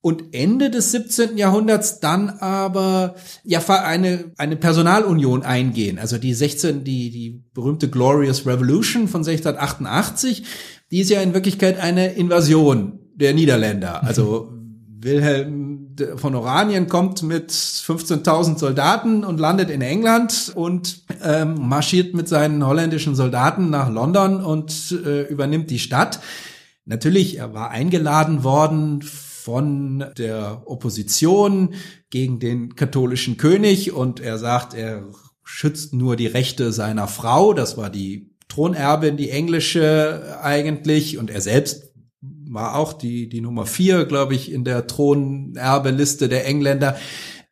[0.00, 1.36] und Ende des 17.
[1.36, 5.98] Jahrhunderts dann aber ja eine eine Personalunion eingehen.
[5.98, 10.44] Also die 16 die die berühmte Glorious Revolution von 1688,
[10.90, 14.04] die ist ja in Wirklichkeit eine Invasion der Niederländer.
[14.04, 14.52] Also
[14.98, 15.76] Wilhelm
[16.16, 22.66] von Oranien kommt mit 15.000 Soldaten und landet in England und ähm, marschiert mit seinen
[22.66, 26.20] holländischen Soldaten nach London und äh, übernimmt die Stadt.
[26.84, 29.02] Natürlich, er war eingeladen worden
[29.46, 31.74] von der Opposition
[32.10, 35.04] gegen den katholischen König und er sagt, er
[35.44, 41.40] schützt nur die Rechte seiner Frau, das war die Thronerbin, die englische eigentlich und er
[41.40, 46.96] selbst war auch die, die Nummer vier, glaube ich, in der Thronerbeliste der Engländer.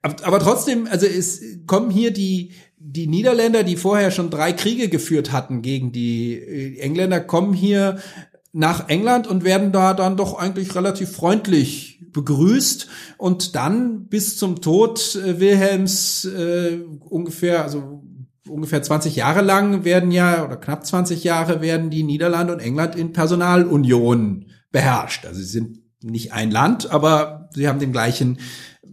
[0.02, 5.30] Aber, trotzdem, also es kommen hier die, die Niederländer, die vorher schon drei Kriege geführt
[5.30, 8.00] hatten gegen die Engländer, kommen hier
[8.54, 12.86] nach England und werden da dann doch eigentlich relativ freundlich begrüßt
[13.18, 18.04] und dann bis zum Tod äh, Wilhelms äh, ungefähr, also
[18.48, 22.94] ungefähr 20 Jahre lang werden ja, oder knapp 20 Jahre werden die Niederlande und England
[22.94, 25.26] in Personalunion beherrscht.
[25.26, 28.38] Also sie sind nicht ein Land, aber sie haben den gleichen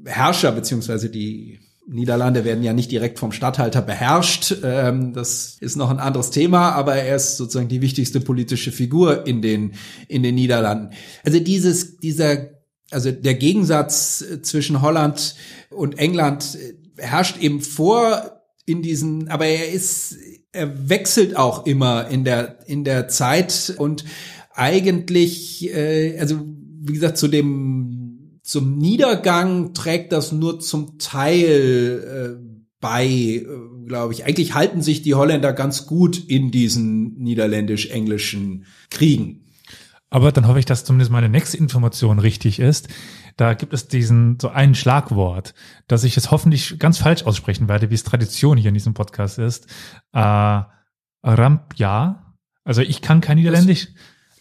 [0.05, 1.59] Herrscher, beziehungsweise die
[1.91, 4.55] Niederlande werden ja nicht direkt vom Statthalter beherrscht.
[4.63, 9.27] Ähm, das ist noch ein anderes Thema, aber er ist sozusagen die wichtigste politische Figur
[9.27, 9.73] in den,
[10.07, 10.93] in den Niederlanden.
[11.25, 12.49] Also dieses, dieser,
[12.91, 15.35] also der Gegensatz zwischen Holland
[15.69, 16.57] und England
[16.97, 20.15] herrscht eben vor in diesen, aber er ist,
[20.53, 24.05] er wechselt auch immer in der, in der Zeit und
[24.53, 26.41] eigentlich, äh, also
[26.83, 27.80] wie gesagt, zu dem
[28.43, 33.45] zum Niedergang trägt das nur zum Teil äh, bei, äh,
[33.87, 34.25] glaube ich.
[34.25, 39.45] Eigentlich halten sich die Holländer ganz gut in diesen niederländisch-englischen Kriegen.
[40.09, 42.89] Aber dann hoffe ich, dass zumindest meine nächste Information richtig ist.
[43.37, 45.53] Da gibt es diesen so ein Schlagwort,
[45.87, 49.39] dass ich es hoffentlich ganz falsch aussprechen werde, wie es Tradition hier in diesem Podcast
[49.39, 49.67] ist.
[50.11, 50.61] Äh,
[51.23, 52.35] Rampja.
[52.63, 53.87] Also ich kann kein Niederländisch.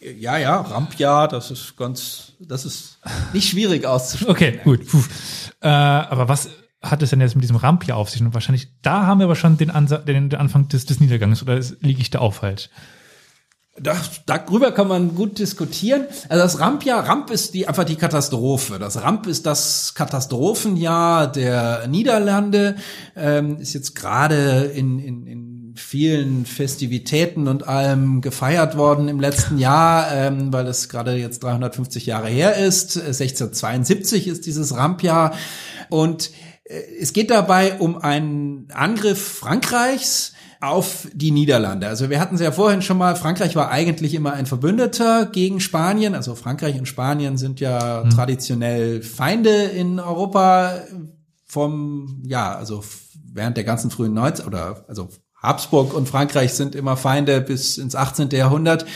[0.01, 2.99] Ja, ja, Rampjahr, das ist ganz, das ist
[3.35, 4.31] nicht schwierig auszusprechen.
[4.31, 4.89] Okay, gut.
[4.89, 5.03] Puh.
[5.61, 6.49] Äh, aber was
[6.83, 8.23] hat es denn jetzt mit diesem Rampjahr auf sich?
[8.23, 11.43] Und wahrscheinlich, da haben wir aber schon den, Ansa den, den Anfang des, des Niedergangs,
[11.43, 12.71] oder liege ich da auch falsch?
[13.79, 16.07] Das, darüber kann man gut diskutieren.
[16.29, 18.79] Also das Rampjahr, Ramp ist die, einfach die Katastrophe.
[18.79, 22.77] Das Ramp ist das Katastrophenjahr der Niederlande,
[23.17, 25.50] ähm, ist jetzt gerade in, in, in
[25.81, 32.07] vielen Festivitäten und allem gefeiert worden im letzten Jahr, ähm, weil es gerade jetzt 350
[32.07, 32.97] Jahre her ist.
[32.97, 35.35] 1672 ist dieses Rampjahr
[35.89, 36.31] und
[36.65, 41.89] äh, es geht dabei um einen Angriff Frankreichs auf die Niederlande.
[41.89, 45.59] Also wir hatten es ja vorhin schon mal, Frankreich war eigentlich immer ein Verbündeter gegen
[45.59, 46.15] Spanien.
[46.15, 48.11] Also Frankreich und Spanien sind ja mhm.
[48.11, 50.83] traditionell Feinde in Europa
[51.47, 52.85] vom, ja, also
[53.33, 55.09] während der ganzen frühen Neuzeit oder also
[55.43, 58.31] Habsburg und Frankreich sind immer Feinde bis ins 18.
[58.31, 58.87] Jahrhundert.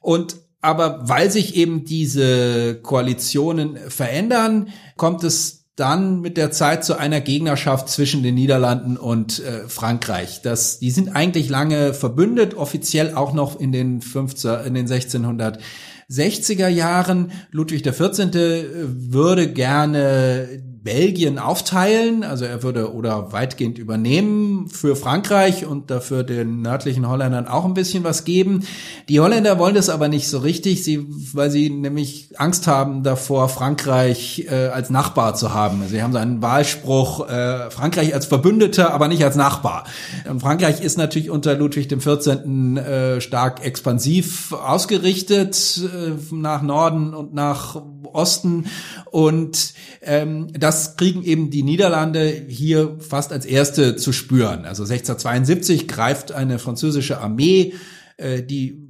[0.00, 6.98] Und aber weil sich eben diese Koalitionen verändern, kommt es dann mit der Zeit zu
[6.98, 10.42] einer Gegnerschaft zwischen den Niederlanden und äh, Frankreich.
[10.42, 16.68] Das, die sind eigentlich lange verbündet, offiziell auch noch in den 15, in den 1660er
[16.68, 17.32] Jahren.
[17.50, 18.34] Ludwig XIV.
[18.34, 26.22] Äh, würde gerne Belgien aufteilen, also er würde oder weitgehend übernehmen für Frankreich und dafür
[26.22, 28.64] den nördlichen Holländern auch ein bisschen was geben.
[29.08, 33.50] Die Holländer wollen das aber nicht so richtig, sie, weil sie nämlich Angst haben davor,
[33.50, 35.82] Frankreich äh, als Nachbar zu haben.
[35.86, 39.84] Sie haben so einen Wahlspruch, äh, Frankreich als Verbündeter, aber nicht als Nachbar.
[40.28, 42.26] Und Frankreich ist natürlich unter Ludwig XIV.
[42.76, 48.66] Äh, stark expansiv ausgerichtet äh, nach Norden und nach Osten
[49.10, 54.64] und ähm, das kriegen eben die Niederlande hier fast als erste zu spüren.
[54.64, 57.74] Also 1672 greift eine französische Armee
[58.20, 58.86] äh, die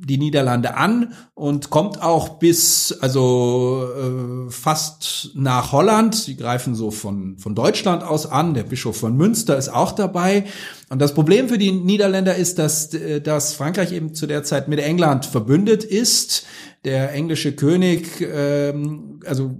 [0.00, 6.14] die Niederlande an und kommt auch bis also äh, fast nach Holland.
[6.14, 8.54] Sie greifen so von von Deutschland aus an.
[8.54, 10.44] Der Bischof von Münster ist auch dabei.
[10.88, 14.68] Und das Problem für die Niederländer ist, dass äh, dass Frankreich eben zu der Zeit
[14.68, 16.46] mit England verbündet ist.
[16.84, 19.58] Der englische König ähm, also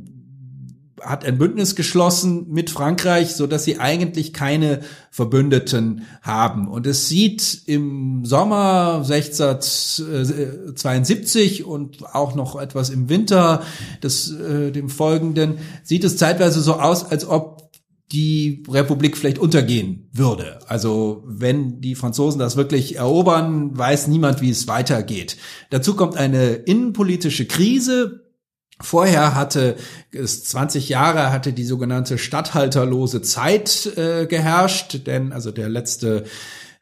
[1.03, 4.81] hat ein Bündnis geschlossen mit Frankreich, so dass sie eigentlich keine
[5.11, 6.69] Verbündeten haben.
[6.69, 13.63] Und es sieht im Sommer 1672 und auch noch etwas im Winter
[14.03, 17.69] des äh, dem folgenden sieht es zeitweise so aus, als ob
[18.13, 20.61] die Republik vielleicht untergehen würde.
[20.67, 25.37] Also wenn die Franzosen das wirklich erobern, weiß niemand, wie es weitergeht.
[25.71, 28.28] Dazu kommt eine innenpolitische Krise,
[28.81, 29.77] Vorher hatte
[30.13, 36.25] es 20 Jahre hatte die sogenannte Statthalterlose Zeit äh, geherrscht, denn also der letzte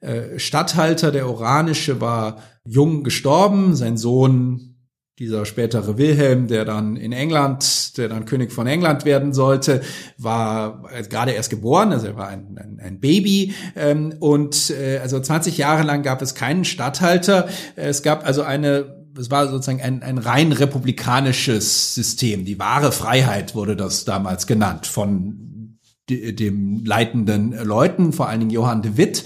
[0.01, 3.74] äh, Statthalter, der Oranische, war jung gestorben.
[3.74, 4.76] Sein Sohn,
[5.18, 9.80] dieser spätere Wilhelm, der dann in England, der dann König von England werden sollte,
[10.18, 13.55] war gerade erst geboren, also er war ein, ein, ein Baby.
[13.74, 17.49] Ähm, und äh, also 20 Jahre lang gab es keinen Statthalter.
[17.76, 22.45] Es gab also eine es war sozusagen ein, ein rein republikanisches System.
[22.45, 28.83] Die wahre Freiheit wurde das damals genannt von dem leitenden Leuten, vor allen Dingen Johann
[28.83, 29.25] de Witt.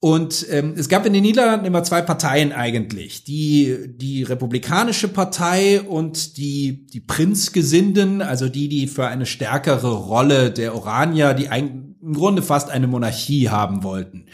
[0.00, 3.24] Und ähm, es gab in den Niederlanden immer zwei Parteien eigentlich.
[3.24, 10.52] Die, die Republikanische Partei und die, die Prinzgesinden, also die, die für eine stärkere Rolle
[10.52, 14.26] der Oranier, die ein, im Grunde fast eine Monarchie haben wollten.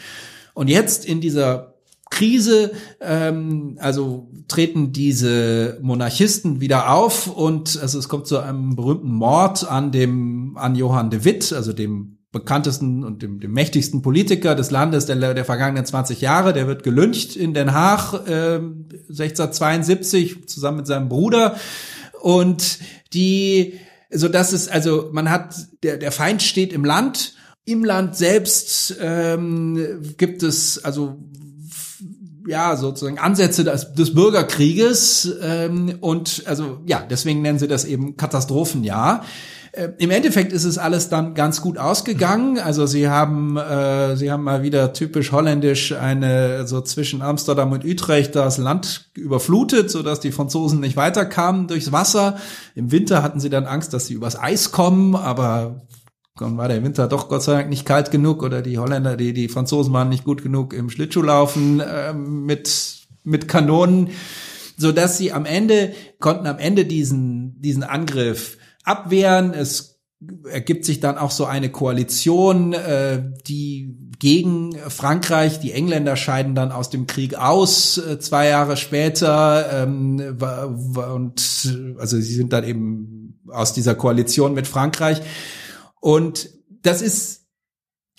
[0.53, 1.74] Und jetzt in dieser
[2.15, 9.11] Krise, ähm, also treten diese Monarchisten wieder auf und also es kommt zu einem berühmten
[9.11, 14.55] Mord an dem an Johann de Witt, also dem bekanntesten und dem, dem mächtigsten Politiker
[14.55, 16.53] des Landes der, der vergangenen 20 Jahre.
[16.53, 18.59] Der wird gelyncht in Den Haag äh,
[19.09, 21.57] 1672 zusammen mit seinem Bruder
[22.21, 22.79] und
[23.13, 25.53] die so dass es also man hat
[25.83, 27.35] der der Feind steht im Land
[27.65, 31.17] im Land selbst ähm, gibt es also
[32.47, 38.17] ja sozusagen Ansätze des, des Bürgerkrieges ähm, und also ja deswegen nennen sie das eben
[38.17, 39.23] Katastrophenjahr.
[39.71, 42.59] Äh, Im Endeffekt ist es alles dann ganz gut ausgegangen.
[42.59, 47.83] Also sie haben äh, sie haben mal wieder typisch holländisch eine so zwischen Amsterdam und
[47.83, 52.37] Utrecht das Land überflutet, so dass die Franzosen nicht weiterkamen durchs Wasser.
[52.75, 55.81] Im Winter hatten sie dann Angst, dass sie übers Eis kommen, aber
[56.37, 59.33] dann war der Winter doch Gott sei Dank nicht kalt genug oder die Holländer, die,
[59.33, 64.09] die Franzosen waren nicht gut genug im Schlittschuhlaufen äh, mit, mit Kanonen,
[64.77, 69.53] so dass sie am Ende, konnten am Ende diesen, diesen Angriff abwehren.
[69.53, 70.01] Es
[70.49, 76.71] ergibt sich dann auch so eine Koalition, äh, die gegen Frankreich, die Engländer scheiden dann
[76.71, 80.37] aus dem Krieg aus, äh, zwei Jahre später, ähm,
[81.13, 85.21] und also sie sind dann eben aus dieser Koalition mit Frankreich.
[86.05, 86.51] Und
[86.83, 87.47] das ist,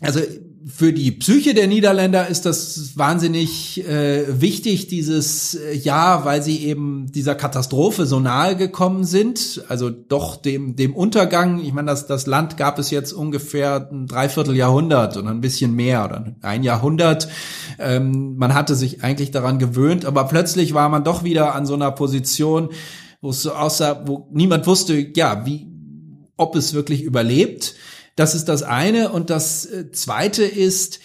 [0.00, 0.18] also
[0.66, 6.64] für die Psyche der Niederländer ist das wahnsinnig äh, wichtig, dieses äh, Jahr, weil sie
[6.64, 11.60] eben dieser Katastrophe so nahe gekommen sind, also doch dem, dem Untergang.
[11.60, 16.06] Ich meine, das, das Land gab es jetzt ungefähr ein Dreivierteljahrhundert oder ein bisschen mehr
[16.06, 17.28] oder ein Jahrhundert.
[17.78, 21.74] Ähm, man hatte sich eigentlich daran gewöhnt, aber plötzlich war man doch wieder an so
[21.74, 22.70] einer Position,
[23.20, 25.75] wo es so aussah, wo niemand wusste, ja, wie,
[26.36, 27.74] ob es wirklich überlebt.
[28.14, 29.12] Das ist das eine.
[29.12, 31.00] Und das äh, zweite ist,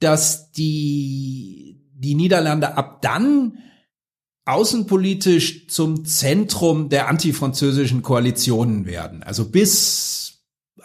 [0.00, 3.58] dass die, die Niederlande ab dann
[4.44, 9.22] außenpolitisch zum Zentrum der antifranzösischen Koalitionen werden.
[9.22, 10.26] Also bis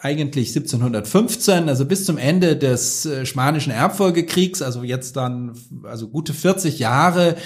[0.00, 5.52] eigentlich 1715, also bis zum Ende des äh, Spanischen Erbfolgekriegs, also jetzt dann,
[5.84, 7.36] also gute 40 Jahre,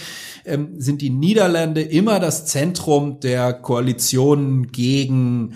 [0.47, 5.55] ähm, sind die Niederlande immer das Zentrum der Koalitionen gegen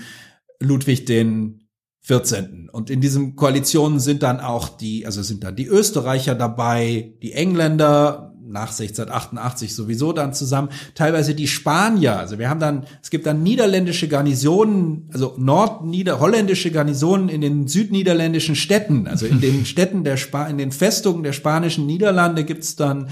[0.60, 1.68] Ludwig den
[2.02, 2.70] 14.
[2.70, 7.32] Und in diesen Koalitionen sind dann auch die, also sind dann die Österreicher dabei, die
[7.32, 12.18] Engländer, nach 1688 sowieso dann zusammen, teilweise die Spanier.
[12.18, 18.56] Also wir haben dann, es gibt dann niederländische Garnisonen, also nordniederholländische Garnisonen in den südniederländischen
[18.56, 19.06] Städten.
[19.06, 23.08] Also in den Städten der Spa in den Festungen der spanischen Niederlande gibt's dann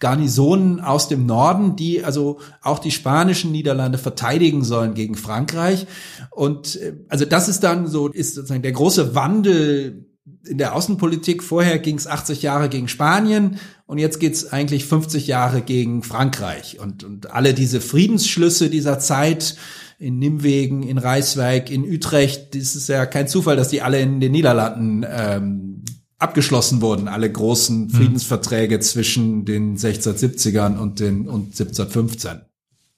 [0.00, 5.86] Garnisonen aus dem Norden, die also auch die spanischen Niederlande verteidigen sollen gegen Frankreich.
[6.30, 10.09] Und äh, also das ist dann so, ist sozusagen der große Wandel
[10.46, 11.42] in der Außenpolitik.
[11.42, 16.78] Vorher ging es 80 Jahre gegen Spanien und jetzt geht's eigentlich 50 Jahre gegen Frankreich.
[16.80, 19.56] Und, und alle diese Friedensschlüsse dieser Zeit
[19.98, 24.20] in Nimwegen, in Reiswijk, in Utrecht, das ist ja kein Zufall, dass die alle in
[24.20, 25.84] den Niederlanden ähm,
[26.18, 27.90] abgeschlossen wurden, alle großen hm.
[27.90, 28.82] Friedensverträge mhm.
[28.82, 32.42] zwischen den 1670ern und den und 1715.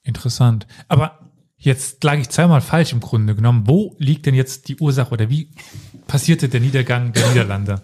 [0.03, 0.66] Interessant.
[0.89, 1.32] Aber
[1.63, 3.63] jetzt lag ich zweimal falsch im Grunde genommen.
[3.67, 5.49] Wo liegt denn jetzt die Ursache oder wie
[6.07, 7.83] passierte der Niedergang der Niederlande?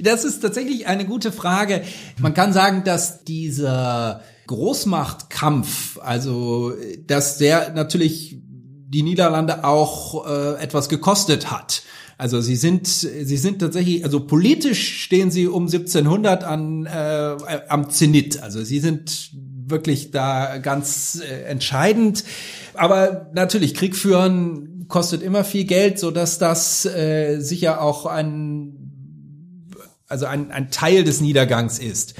[0.00, 1.82] Das ist tatsächlich eine gute Frage.
[2.18, 6.72] Man kann sagen, dass dieser Großmachtkampf, also
[7.06, 8.38] dass der natürlich
[8.88, 11.82] die Niederlande auch äh, etwas gekostet hat.
[12.18, 17.36] Also sie sind, sie sind tatsächlich, also politisch stehen sie um 1700 an äh,
[17.68, 18.42] am Zenit.
[18.42, 19.32] Also sie sind
[19.72, 22.22] wirklich da ganz äh, entscheidend.
[22.74, 28.78] Aber natürlich Krieg führen kostet immer viel Geld, so dass das äh, sicher auch ein
[30.12, 32.14] also ein, ein Teil des Niedergangs ist.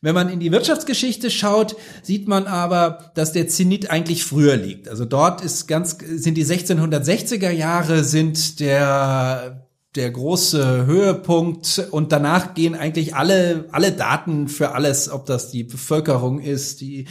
[0.00, 4.88] Wenn man in die Wirtschaftsgeschichte schaut, sieht man aber, dass der Zenit eigentlich früher liegt.
[4.88, 9.67] Also dort ist ganz, sind die 1660er Jahre sind der,
[9.98, 15.64] der große Höhepunkt und danach gehen eigentlich alle, alle Daten für alles, ob das die
[15.64, 17.06] Bevölkerung ist, die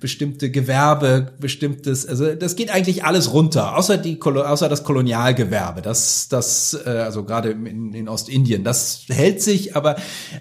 [0.00, 6.28] bestimmte Gewerbe, bestimmtes, also das geht eigentlich alles runter, außer die, außer das Kolonialgewerbe, das,
[6.28, 9.96] das, äh, also gerade in, in Ostindien, das hält sich, aber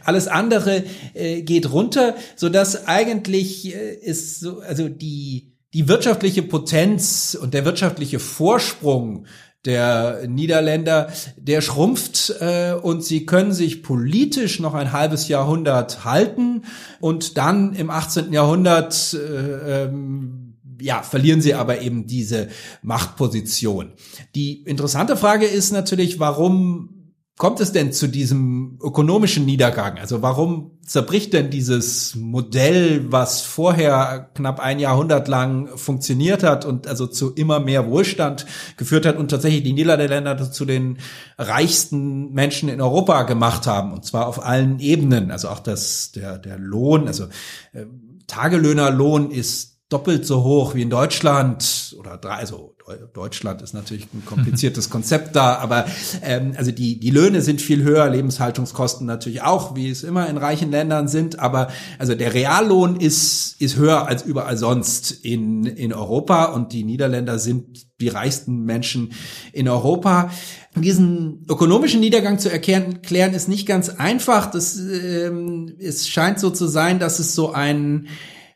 [0.06, 6.44] alles andere äh, geht runter, so dass eigentlich äh, ist so, also die, die wirtschaftliche
[6.44, 9.26] Potenz und der wirtschaftliche Vorsprung
[9.66, 16.64] der Niederländer, der schrumpft äh, und sie können sich politisch noch ein halbes Jahrhundert halten
[17.02, 18.32] und dann im 18.
[18.32, 20.50] Jahrhundert äh, ähm,
[20.82, 22.48] ja, verlieren sie aber eben diese
[22.82, 23.92] Machtposition.
[24.34, 26.99] Die interessante Frage ist natürlich, warum
[27.40, 29.98] kommt es denn zu diesem ökonomischen Niedergang?
[29.98, 36.86] Also warum zerbricht denn dieses Modell, was vorher knapp ein Jahrhundert lang funktioniert hat und
[36.86, 40.98] also zu immer mehr Wohlstand geführt hat und tatsächlich die Niederländer zu den
[41.38, 45.32] reichsten Menschen in Europa gemacht haben und zwar auf allen Ebenen.
[45.32, 47.24] Also auch das, der, der Lohn, also
[47.72, 47.86] äh,
[48.28, 52.76] Tagelöhnerlohn ist doppelt so hoch wie in Deutschland oder drei, also
[53.14, 55.86] Deutschland ist natürlich ein kompliziertes Konzept da, aber
[56.22, 60.38] ähm, also die die Löhne sind viel höher, Lebenshaltungskosten natürlich auch, wie es immer in
[60.38, 65.94] reichen Ländern sind, aber also der Reallohn ist ist höher als überall sonst in in
[65.94, 69.12] Europa und die Niederländer sind die reichsten Menschen
[69.52, 70.32] in Europa.
[70.76, 74.50] Diesen ökonomischen Niedergang zu erklären, klären ist nicht ganz einfach.
[74.52, 78.08] Das ähm, es scheint so zu sein, dass es so ein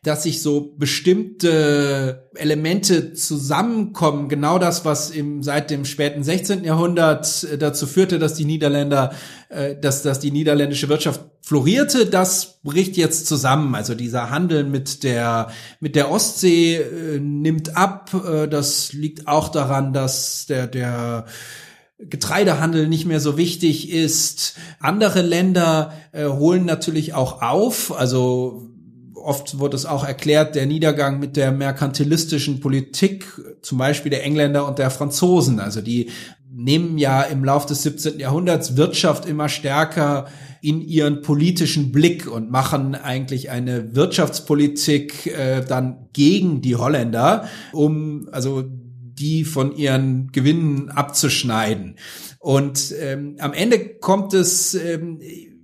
[0.04, 4.28] dass sich so bestimmte Elemente zusammenkommen.
[4.28, 6.62] Genau das, was im, seit dem späten 16.
[6.62, 9.12] Jahrhundert äh, dazu führte, dass die Niederländer,
[9.48, 13.74] äh, dass, dass die niederländische Wirtschaft florierte, das bricht jetzt zusammen.
[13.74, 15.50] Also dieser Handel mit der,
[15.80, 18.10] mit der Ostsee äh, nimmt ab.
[18.50, 21.24] Das liegt auch daran, dass der, der
[21.98, 24.56] Getreidehandel nicht mehr so wichtig ist.
[24.80, 27.96] Andere Länder äh, holen natürlich auch auf.
[27.96, 28.73] Also
[29.24, 33.26] oft wird es auch erklärt, der Niedergang mit der merkantilistischen Politik,
[33.62, 35.60] zum Beispiel der Engländer und der Franzosen.
[35.60, 36.10] Also die
[36.56, 38.20] nehmen ja im Lauf des 17.
[38.20, 40.26] Jahrhunderts Wirtschaft immer stärker
[40.62, 48.28] in ihren politischen Blick und machen eigentlich eine Wirtschaftspolitik äh, dann gegen die Holländer, um
[48.30, 51.96] also die von ihren Gewinnen abzuschneiden.
[52.38, 55.20] Und ähm, am Ende kommt es ähm,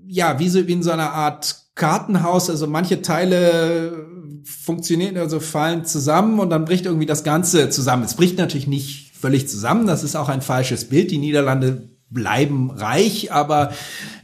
[0.07, 4.07] ja wie so wie in so einer Art Kartenhaus, also manche Teile
[4.45, 8.05] funktionieren, also fallen zusammen und dann bricht irgendwie das Ganze zusammen.
[8.05, 9.87] Es bricht natürlich nicht völlig zusammen.
[9.87, 11.11] Das ist auch ein falsches Bild.
[11.11, 13.73] Die Niederlande bleiben reich, aber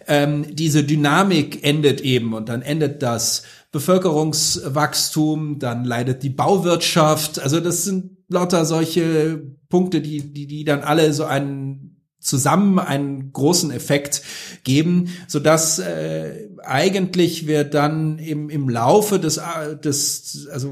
[0.06, 7.38] ähm, diese Dynamik endet eben und dann endet das Bevölkerungswachstum, dann leidet die Bauwirtschaft.
[7.38, 11.95] Also das sind lauter solche Punkte, die, die, die dann alle so einen
[12.26, 14.22] zusammen einen großen Effekt
[14.64, 20.68] geben, so dass äh, eigentlich wir dann im, im Laufe des, äh, des, also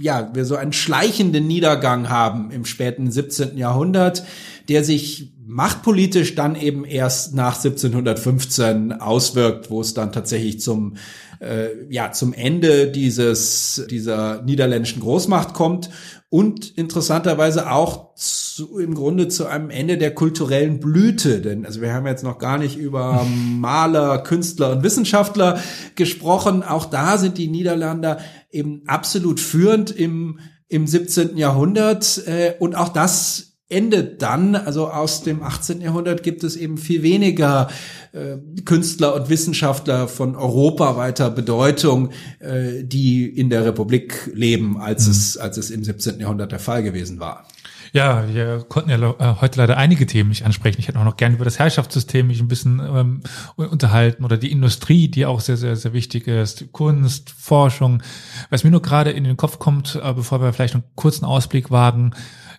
[0.00, 3.56] ja, wir so einen schleichenden Niedergang haben im späten 17.
[3.56, 4.24] Jahrhundert,
[4.68, 10.96] der sich machtpolitisch dann eben erst nach 1715 auswirkt, wo es dann tatsächlich zum
[11.40, 15.88] äh, ja zum Ende dieses dieser niederländischen Großmacht kommt
[16.30, 21.94] und interessanterweise auch zu, im Grunde zu einem Ende der kulturellen Blüte, denn also wir
[21.94, 23.24] haben jetzt noch gar nicht über
[23.58, 25.58] Maler, Künstler und Wissenschaftler
[25.94, 26.62] gesprochen.
[26.62, 28.18] Auch da sind die Niederländer
[28.50, 30.38] eben absolut führend im
[30.68, 31.36] im 17.
[31.36, 35.82] Jahrhundert äh, und auch das endet dann, also aus dem 18.
[35.82, 37.68] Jahrhundert gibt es eben viel weniger
[38.12, 45.12] äh, Künstler und Wissenschaftler von europaweiter Bedeutung, äh, die in der Republik leben, als mhm.
[45.12, 46.18] es als es im 17.
[46.18, 47.46] Jahrhundert der Fall gewesen war.
[47.92, 50.80] Ja, wir konnten ja äh, heute leider einige Themen nicht ansprechen.
[50.80, 53.22] Ich hätte auch noch gerne über das Herrschaftssystem mich ein bisschen ähm,
[53.56, 58.02] unterhalten oder die Industrie, die auch sehr, sehr, sehr wichtig ist, Kunst, Forschung.
[58.50, 61.70] Was mir nur gerade in den Kopf kommt, äh, bevor wir vielleicht einen kurzen Ausblick
[61.70, 62.14] wagen,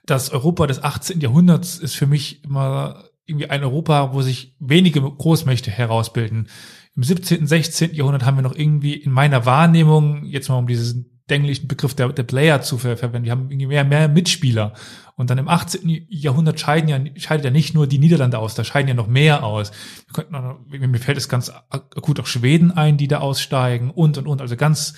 [0.06, 1.22] das Europa des 18.
[1.22, 6.48] Jahrhunderts ist für mich immer irgendwie ein Europa, wo sich wenige Großmächte herausbilden.
[6.96, 7.94] Im 17., 16.
[7.94, 12.10] Jahrhundert haben wir noch irgendwie in meiner Wahrnehmung, jetzt mal um diesen denklichen Begriff der,
[12.10, 14.74] der Player zu ver verwenden, wir haben irgendwie mehr, mehr Mitspieler.
[15.16, 16.06] Und dann im 18.
[16.10, 19.44] Jahrhundert scheiden ja, scheidet ja nicht nur die Niederlande aus, da scheiden ja noch mehr
[19.44, 19.72] aus.
[20.08, 24.28] Wir könnten mir fällt es ganz akut auch Schweden ein, die da aussteigen und, und,
[24.28, 24.42] und.
[24.42, 24.94] Also ganz,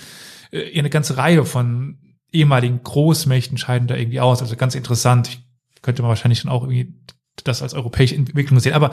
[0.52, 1.98] äh, eine ganze Reihe von
[2.32, 4.42] ehemaligen Großmächten scheiden da irgendwie aus.
[4.42, 5.28] Also ganz interessant.
[5.28, 5.42] Ich
[5.82, 6.94] könnte man wahrscheinlich dann auch irgendwie
[7.44, 8.74] das als europäische Entwicklung sehen.
[8.74, 8.92] Aber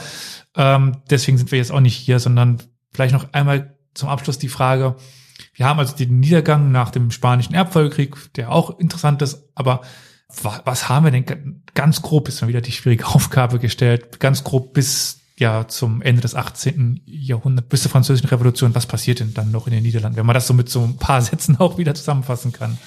[0.57, 2.63] ähm, deswegen sind wir jetzt auch nicht hier, sondern
[2.93, 4.97] vielleicht noch einmal zum Abschluss die Frage,
[5.59, 9.83] wir haben also den Niedergang nach dem Spanischen Erbfolgekrieg, der auch interessant ist, aber
[10.43, 14.73] was, haben wir denn ganz grob, ist mal wieder die schwierige Aufgabe gestellt, ganz grob
[14.73, 17.03] bis ja zum Ende des 18.
[17.07, 20.35] Jahrhunderts, bis zur Französischen Revolution, was passiert denn dann noch in den Niederlanden, wenn man
[20.35, 22.79] das so mit so ein paar Sätzen auch wieder zusammenfassen kann?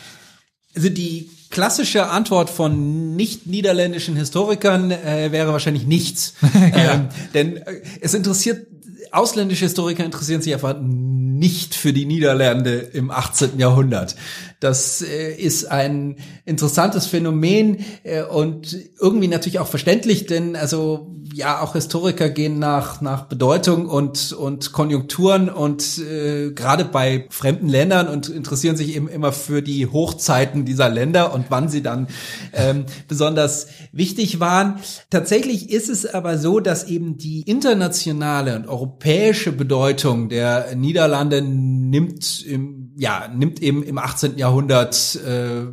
[0.74, 6.36] Also die klassische Antwort von nicht niederländischen Historikern äh, wäre wahrscheinlich nichts.
[6.54, 6.94] ja.
[6.94, 8.68] ähm, denn äh, es interessiert,
[9.12, 13.60] ausländische Historiker interessieren sich einfach nicht für die Niederlande im 18.
[13.60, 14.16] Jahrhundert.
[14.62, 21.62] Das äh, ist ein interessantes Phänomen äh, und irgendwie natürlich auch verständlich, denn also ja,
[21.62, 28.08] auch Historiker gehen nach nach Bedeutung und und Konjunkturen und äh, gerade bei fremden Ländern
[28.08, 32.08] und interessieren sich eben immer für die Hochzeiten dieser Länder und wann sie dann
[32.54, 34.80] ähm, besonders wichtig waren.
[35.10, 42.46] Tatsächlich ist es aber so, dass eben die internationale und europäische Bedeutung der Niederlande nimmt
[42.46, 44.38] im ja nimmt eben im 18.
[44.38, 45.68] Jahrhundert äh,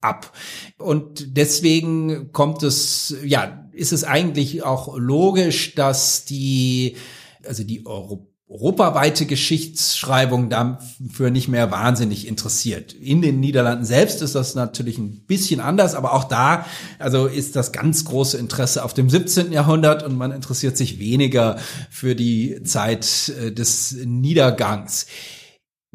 [0.00, 0.32] ab.
[0.78, 6.96] Und deswegen kommt es, ja, ist es eigentlich auch logisch, dass die,
[7.44, 12.92] also die Euro europaweite Geschichtsschreibung dafür nicht mehr wahnsinnig interessiert.
[12.92, 16.66] In den Niederlanden selbst ist das natürlich ein bisschen anders, aber auch da,
[16.98, 19.50] also ist das ganz große Interesse auf dem 17.
[19.50, 21.56] Jahrhundert und man interessiert sich weniger
[21.90, 25.06] für die Zeit äh, des Niedergangs.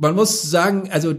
[0.02, 1.14] Man muss sagen, also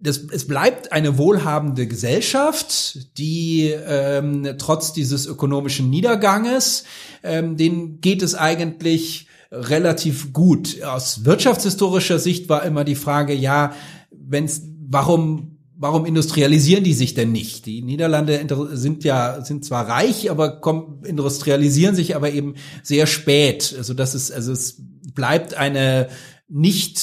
[0.00, 6.82] das, es bleibt eine wohlhabende Gesellschaft, die ähm, trotz dieses ökonomischen Niederganges,
[7.22, 10.82] ähm, denen geht es eigentlich relativ gut.
[10.82, 13.72] Aus wirtschaftshistorischer Sicht war immer die Frage, ja,
[14.10, 17.64] wenn's, warum warum industrialisieren die sich denn nicht?
[17.66, 23.76] Die Niederlande sind ja sind zwar reich, aber kommen, industrialisieren sich aber eben sehr spät.
[23.78, 24.82] Also das ist also es
[25.14, 26.08] bleibt eine
[26.48, 26.98] nicht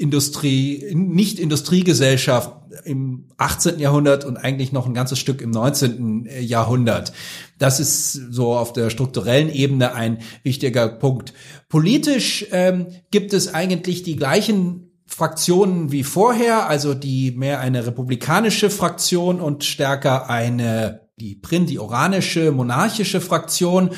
[0.00, 2.52] Industrie, nicht Industriegesellschaft
[2.84, 3.78] im 18.
[3.78, 6.26] Jahrhundert und eigentlich noch ein ganzes Stück im 19.
[6.40, 7.12] Jahrhundert.
[7.58, 11.34] Das ist so auf der strukturellen Ebene ein wichtiger Punkt.
[11.68, 18.70] Politisch ähm, gibt es eigentlich die gleichen Fraktionen wie vorher, also die mehr eine republikanische
[18.70, 23.90] Fraktion und stärker eine die Prin, die oranische, monarchische Fraktion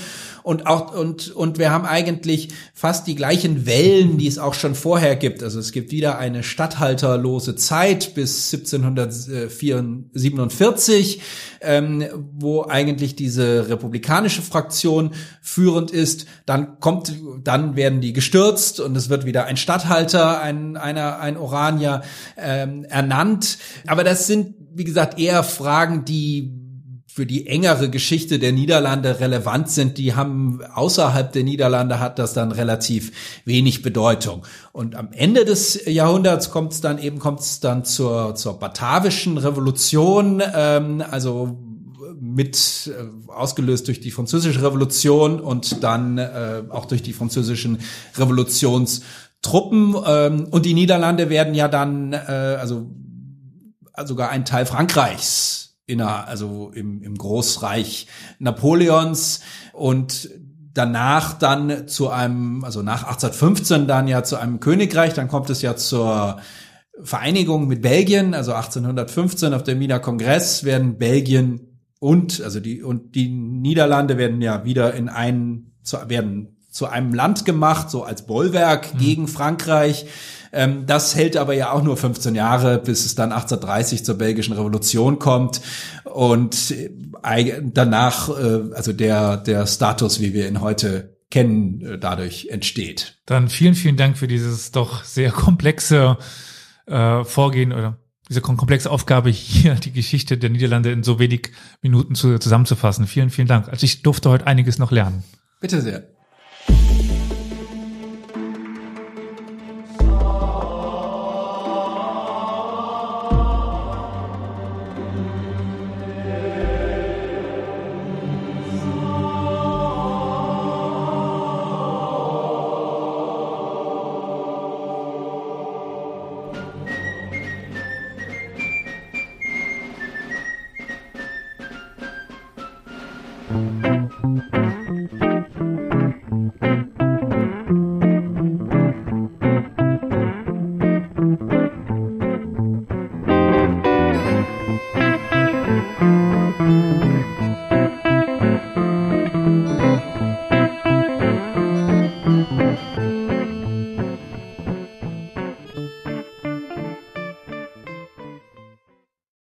[0.42, 4.74] und auch und und wir haben eigentlich fast die gleichen Wellen, die es auch schon
[4.74, 5.42] vorher gibt.
[5.42, 11.22] Also es gibt wieder eine statthalterlose Zeit bis 1747,
[11.60, 16.26] ähm, wo eigentlich diese republikanische Fraktion führend ist.
[16.46, 17.14] Dann kommt,
[17.44, 22.02] dann werden die gestürzt und es wird wieder ein Statthalter, ein einer ein Oranier
[22.36, 23.58] ähm, ernannt.
[23.86, 26.61] Aber das sind wie gesagt eher Fragen, die
[27.14, 32.32] für die engere Geschichte der Niederlande relevant sind, die haben außerhalb der Niederlande hat das
[32.32, 33.12] dann relativ
[33.44, 34.46] wenig Bedeutung.
[34.72, 39.36] Und am Ende des Jahrhunderts kommt es dann eben kommt es dann zur zur batavischen
[39.36, 41.58] Revolution, ähm, also
[42.18, 47.80] mit äh, ausgelöst durch die französische Revolution und dann äh, auch durch die französischen
[48.16, 52.16] Revolutionstruppen ähm, und die Niederlande werden ja dann äh,
[52.58, 52.90] also
[54.06, 58.06] sogar ein Teil Frankreichs inner, also im, im Großreich
[58.38, 59.40] Napoleons
[59.72, 60.30] und
[60.74, 65.62] danach dann zu einem, also nach 1815 dann ja zu einem Königreich, dann kommt es
[65.62, 66.40] ja zur
[67.02, 73.14] Vereinigung mit Belgien, also 1815 auf dem Wiener Kongress werden Belgien und, also die, und
[73.14, 75.72] die Niederlande werden ja wieder in einen,
[76.06, 78.98] werden zu einem Land gemacht, so als Bollwerk mhm.
[78.98, 80.06] gegen Frankreich.
[80.52, 84.54] Ähm, das hält aber ja auch nur 15 Jahre, bis es dann 1830 zur belgischen
[84.54, 85.60] Revolution kommt
[86.04, 92.48] und äh, danach, äh, also der, der Status, wie wir ihn heute kennen, äh, dadurch
[92.50, 93.18] entsteht.
[93.26, 96.18] Dann vielen, vielen Dank für dieses doch sehr komplexe
[96.86, 101.50] äh, Vorgehen oder diese komplexe Aufgabe hier, die Geschichte der Niederlande in so wenig
[101.82, 103.06] Minuten zu, zusammenzufassen.
[103.06, 103.68] Vielen, vielen Dank.
[103.68, 105.24] Also ich durfte heute einiges noch lernen.
[105.60, 106.11] Bitte sehr.